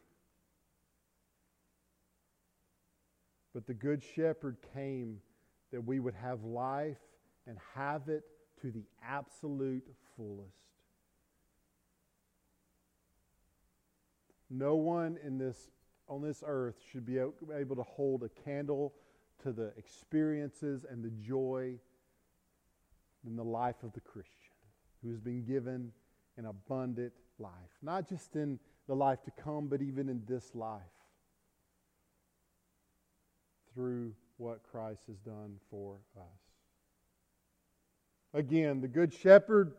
But 3.55 3.66
the 3.66 3.74
Good 3.74 4.03
Shepherd 4.03 4.57
came 4.74 5.20
that 5.72 5.85
we 5.85 6.00
would 6.00 6.14
have 6.14 6.42
life 6.44 6.98
and 7.46 7.59
have 7.74 8.09
it 8.09 8.24
to 8.61 8.70
the 8.70 8.85
absolute 9.07 9.87
fullest. 10.16 10.57
No 14.50 14.77
one 14.77 15.18
in 15.24 15.38
this 15.38 15.70
on 16.07 16.22
this 16.22 16.42
earth 16.46 16.77
should 16.92 17.07
be 17.07 17.18
able 17.18 17.77
to 17.77 17.83
hold 17.83 18.22
a 18.22 18.29
candle 18.29 18.92
to 19.42 19.53
the 19.53 19.72
experiences 19.79 20.85
and 20.88 21.03
the 21.03 21.11
joy 21.11 21.74
in 23.27 23.37
the 23.37 23.44
life 23.44 23.83
of 23.83 23.92
the 23.94 24.00
Christian 24.00 24.55
who 25.03 25.11
has 25.11 25.20
been 25.20 25.44
given 25.44 25.92
an 26.37 26.46
abundant 26.46 27.12
life. 27.38 27.53
Not 27.83 28.09
just 28.09 28.37
in 28.37 28.59
the 28.87 28.94
life 28.94 29.22
to 29.24 29.31
come, 29.31 29.66
but 29.66 29.81
even 29.81 30.09
in 30.09 30.22
this 30.27 30.55
life 30.55 30.83
through 33.74 34.12
what 34.37 34.62
Christ 34.62 35.03
has 35.07 35.16
done 35.18 35.57
for 35.70 35.96
us. 36.16 36.22
Again, 38.33 38.81
the 38.81 38.88
Good 38.88 39.12
Shepherd 39.12 39.72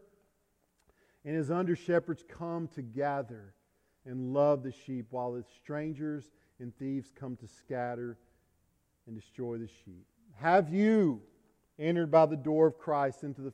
and 1.25 1.35
his 1.35 1.49
under 1.49 1.75
shepherds 1.75 2.23
come 2.27 2.67
to 2.75 2.81
gather 2.83 3.53
and 4.05 4.33
love 4.33 4.61
the 4.61 4.71
sheep, 4.71 5.07
while 5.09 5.33
the 5.33 5.43
strangers 5.57 6.31
and 6.59 6.75
thieves 6.77 7.11
come 7.13 7.35
to 7.37 7.47
scatter 7.47 8.17
and 9.07 9.19
destroy 9.19 9.57
the 9.57 9.67
sheep. 9.67 10.05
Have 10.35 10.69
you 10.69 11.21
entered 11.79 12.11
by 12.11 12.27
the 12.27 12.37
door 12.37 12.67
of 12.67 12.77
Christ 12.77 13.23
into 13.23 13.41
the, 13.41 13.53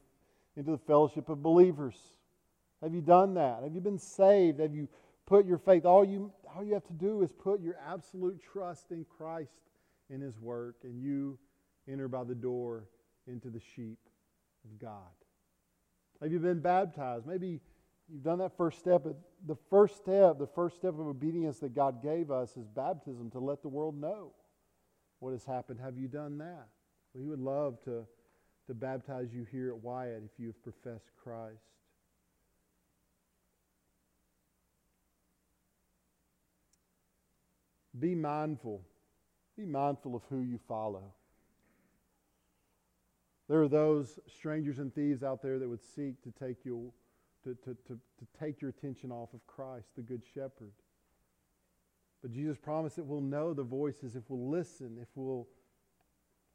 into 0.57 0.71
the 0.71 0.77
fellowship 0.77 1.29
of 1.29 1.41
believers? 1.41 1.95
Have 2.81 2.93
you 2.93 3.01
done 3.01 3.35
that? 3.35 3.63
Have 3.63 3.73
you 3.73 3.81
been 3.81 3.99
saved? 3.99 4.59
Have 4.59 4.75
you 4.75 4.89
put 5.25 5.45
your 5.45 5.57
faith? 5.57 5.85
All 5.85 6.03
you, 6.03 6.31
all 6.53 6.63
you 6.63 6.73
have 6.73 6.87
to 6.87 6.93
do 6.93 7.21
is 7.21 7.31
put 7.31 7.61
your 7.61 7.77
absolute 7.87 8.41
trust 8.51 8.91
in 8.91 9.05
Christ 9.05 9.61
and 10.09 10.21
His 10.21 10.37
work, 10.39 10.75
and 10.83 11.01
you 11.01 11.37
enter 11.87 12.09
by 12.09 12.25
the 12.25 12.35
door 12.35 12.89
into 13.27 13.49
the 13.49 13.61
sheep 13.75 13.99
of 14.65 14.77
God. 14.79 15.20
Have 16.21 16.31
you 16.31 16.39
been 16.39 16.59
baptized? 16.59 17.25
Maybe 17.25 17.59
you've 18.07 18.23
done 18.23 18.39
that 18.39 18.55
first 18.55 18.79
step. 18.79 19.01
But 19.03 19.15
The 19.47 19.57
first 19.69 19.97
step, 19.97 20.37
the 20.37 20.47
first 20.47 20.75
step 20.77 20.93
of 20.93 21.07
obedience 21.07 21.59
that 21.59 21.73
God 21.73 22.01
gave 22.03 22.29
us 22.29 22.55
is 22.57 22.67
baptism 22.67 23.31
to 23.31 23.39
let 23.39 23.61
the 23.61 23.69
world 23.69 23.99
know 23.99 24.33
what 25.19 25.31
has 25.31 25.45
happened. 25.45 25.79
Have 25.79 25.97
you 25.97 26.07
done 26.07 26.37
that? 26.37 26.67
We 27.13 27.25
would 27.25 27.39
love 27.39 27.81
to, 27.85 28.05
to 28.67 28.73
baptize 28.73 29.33
you 29.33 29.45
here 29.51 29.69
at 29.69 29.77
Wyatt 29.83 30.23
if 30.23 30.39
you 30.39 30.47
have 30.47 30.63
professed 30.63 31.11
Christ. 31.21 31.57
Be 37.99 38.15
mindful. 38.15 38.81
Be 39.57 39.65
mindful 39.65 40.15
of 40.15 40.21
who 40.29 40.41
you 40.41 40.59
follow. 40.67 41.13
There 43.51 43.61
are 43.61 43.67
those 43.67 44.17
strangers 44.33 44.79
and 44.79 44.95
thieves 44.95 45.23
out 45.23 45.41
there 45.41 45.59
that 45.59 45.67
would 45.67 45.83
seek 45.83 46.21
to 46.23 46.31
take 46.31 46.63
you 46.63 46.93
to, 47.43 47.53
to, 47.65 47.75
to, 47.85 47.95
to 47.95 48.39
take 48.39 48.61
your 48.61 48.69
attention 48.69 49.11
off 49.11 49.33
of 49.33 49.45
Christ, 49.45 49.87
the 49.97 50.01
Good 50.01 50.21
Shepherd. 50.33 50.71
But 52.21 52.31
Jesus 52.31 52.57
promised 52.57 52.95
that 52.95 53.03
we'll 53.03 53.19
know 53.19 53.53
the 53.53 53.61
voices 53.63 54.15
if 54.15 54.23
we'll 54.29 54.49
listen, 54.49 54.97
if 55.01 55.09
we'll, 55.15 55.49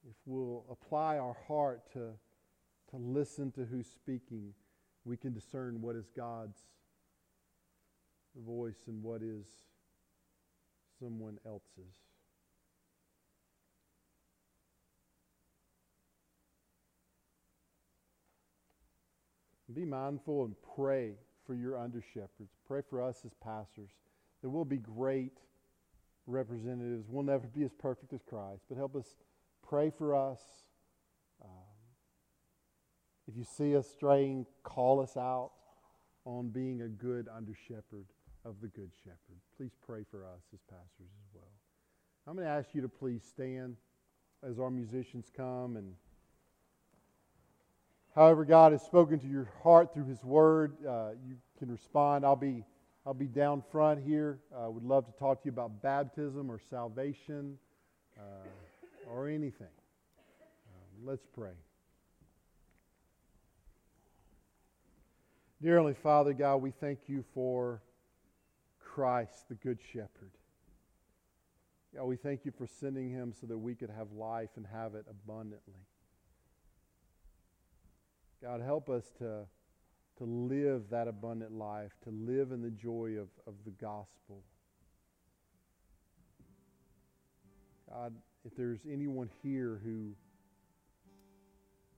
if 0.08 0.16
we'll 0.24 0.64
apply 0.70 1.18
our 1.18 1.36
heart 1.46 1.82
to, 1.92 2.12
to 2.88 2.96
listen 2.96 3.52
to 3.52 3.66
who's 3.66 3.88
speaking, 3.88 4.54
we 5.04 5.18
can 5.18 5.34
discern 5.34 5.82
what 5.82 5.96
is 5.96 6.08
God's 6.16 6.56
voice 8.46 8.84
and 8.86 9.02
what 9.02 9.20
is 9.20 9.44
someone 10.98 11.36
else's. 11.44 12.05
Be 19.74 19.84
mindful 19.84 20.44
and 20.44 20.54
pray 20.76 21.14
for 21.44 21.54
your 21.54 21.78
under 21.78 22.00
shepherds. 22.00 22.52
Pray 22.66 22.82
for 22.88 23.02
us 23.02 23.22
as 23.24 23.32
pastors 23.34 23.90
that 24.42 24.50
we'll 24.50 24.64
be 24.64 24.78
great 24.78 25.38
representatives. 26.26 27.06
We'll 27.08 27.24
never 27.24 27.46
be 27.46 27.64
as 27.64 27.72
perfect 27.72 28.12
as 28.12 28.22
Christ, 28.22 28.64
but 28.68 28.76
help 28.76 28.94
us 28.96 29.16
pray 29.66 29.90
for 29.90 30.14
us. 30.14 30.40
Um, 31.42 31.50
if 33.28 33.36
you 33.36 33.44
see 33.44 33.76
us 33.76 33.88
straying, 33.88 34.46
call 34.62 35.00
us 35.00 35.16
out 35.16 35.50
on 36.24 36.48
being 36.48 36.82
a 36.82 36.88
good 36.88 37.28
under 37.34 37.54
shepherd 37.54 38.06
of 38.44 38.60
the 38.60 38.68
Good 38.68 38.90
Shepherd. 39.02 39.40
Please 39.56 39.72
pray 39.84 40.04
for 40.08 40.24
us 40.24 40.42
as 40.54 40.60
pastors 40.70 41.10
as 41.20 41.34
well. 41.34 41.52
I'm 42.26 42.34
going 42.34 42.46
to 42.46 42.52
ask 42.52 42.74
you 42.74 42.82
to 42.82 42.88
please 42.88 43.22
stand 43.24 43.76
as 44.48 44.58
our 44.58 44.70
musicians 44.70 45.30
come 45.36 45.76
and 45.76 45.94
however 48.16 48.44
God 48.44 48.72
has 48.72 48.82
spoken 48.82 49.20
to 49.20 49.26
your 49.28 49.48
heart 49.62 49.94
through 49.94 50.06
His 50.06 50.24
Word, 50.24 50.74
uh, 50.84 51.10
you 51.28 51.36
can 51.58 51.70
respond. 51.70 52.24
I'll 52.24 52.34
be 52.34 52.64
I'll 53.06 53.14
be 53.14 53.26
down 53.26 53.62
front 53.70 54.02
here. 54.04 54.40
I 54.52 54.64
uh, 54.64 54.70
would 54.70 54.82
love 54.82 55.06
to 55.06 55.12
talk 55.12 55.42
to 55.42 55.46
you 55.46 55.52
about 55.52 55.80
baptism 55.80 56.50
or 56.50 56.58
salvation 56.58 57.56
uh, 58.18 59.08
or 59.08 59.28
anything. 59.28 59.68
Um, 60.66 61.06
let's 61.06 61.24
pray. 61.32 61.52
Dear 65.62 65.74
Heavenly 65.74 65.94
Father, 65.94 66.32
God, 66.32 66.56
we 66.56 66.72
thank 66.72 66.98
you 67.06 67.24
for 67.32 67.80
Christ, 68.80 69.48
the 69.48 69.54
Good 69.54 69.78
Shepherd. 69.92 70.32
God, 71.94 72.06
we 72.06 72.16
thank 72.16 72.44
you 72.44 72.52
for 72.58 72.66
sending 72.66 73.08
him 73.08 73.32
so 73.40 73.46
that 73.46 73.56
we 73.56 73.74
could 73.74 73.90
have 73.90 74.10
life 74.12 74.50
and 74.56 74.66
have 74.66 74.96
it 74.96 75.06
abundantly. 75.08 75.86
God, 78.42 78.60
help 78.60 78.88
us 78.88 79.04
to, 79.18 79.46
to 80.18 80.24
live 80.24 80.84
that 80.90 81.08
abundant 81.08 81.52
life, 81.52 81.92
to 82.04 82.10
live 82.10 82.52
in 82.52 82.62
the 82.62 82.70
joy 82.70 83.12
of, 83.18 83.28
of 83.46 83.54
the 83.64 83.70
gospel. 83.72 84.42
God, 87.90 88.14
if 88.44 88.54
there's 88.56 88.80
anyone 88.90 89.30
here 89.42 89.80
who 89.82 90.12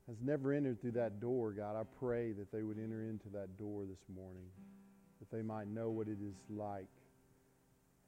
has 0.06 0.16
never 0.22 0.52
entered 0.52 0.80
through 0.80 0.92
that 0.92 1.20
door, 1.20 1.52
God, 1.52 1.76
I 1.76 1.82
pray 1.98 2.32
that 2.32 2.50
they 2.52 2.62
would 2.62 2.78
enter 2.78 3.02
into 3.02 3.28
that 3.34 3.58
door 3.58 3.84
this 3.84 4.00
morning, 4.14 4.46
that 5.18 5.30
they 5.34 5.42
might 5.42 5.68
know 5.68 5.90
what 5.90 6.08
it 6.08 6.18
is 6.22 6.36
like 6.48 6.86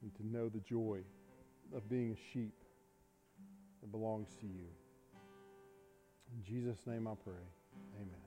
and 0.01 0.13
to 0.15 0.25
know 0.25 0.49
the 0.49 0.59
joy 0.59 0.99
of 1.75 1.87
being 1.89 2.11
a 2.11 2.33
sheep 2.33 2.53
that 3.81 3.91
belongs 3.91 4.29
to 4.39 4.47
you. 4.47 4.67
In 6.35 6.43
Jesus' 6.43 6.79
name 6.87 7.07
I 7.07 7.13
pray. 7.23 7.43
Amen. 7.95 8.20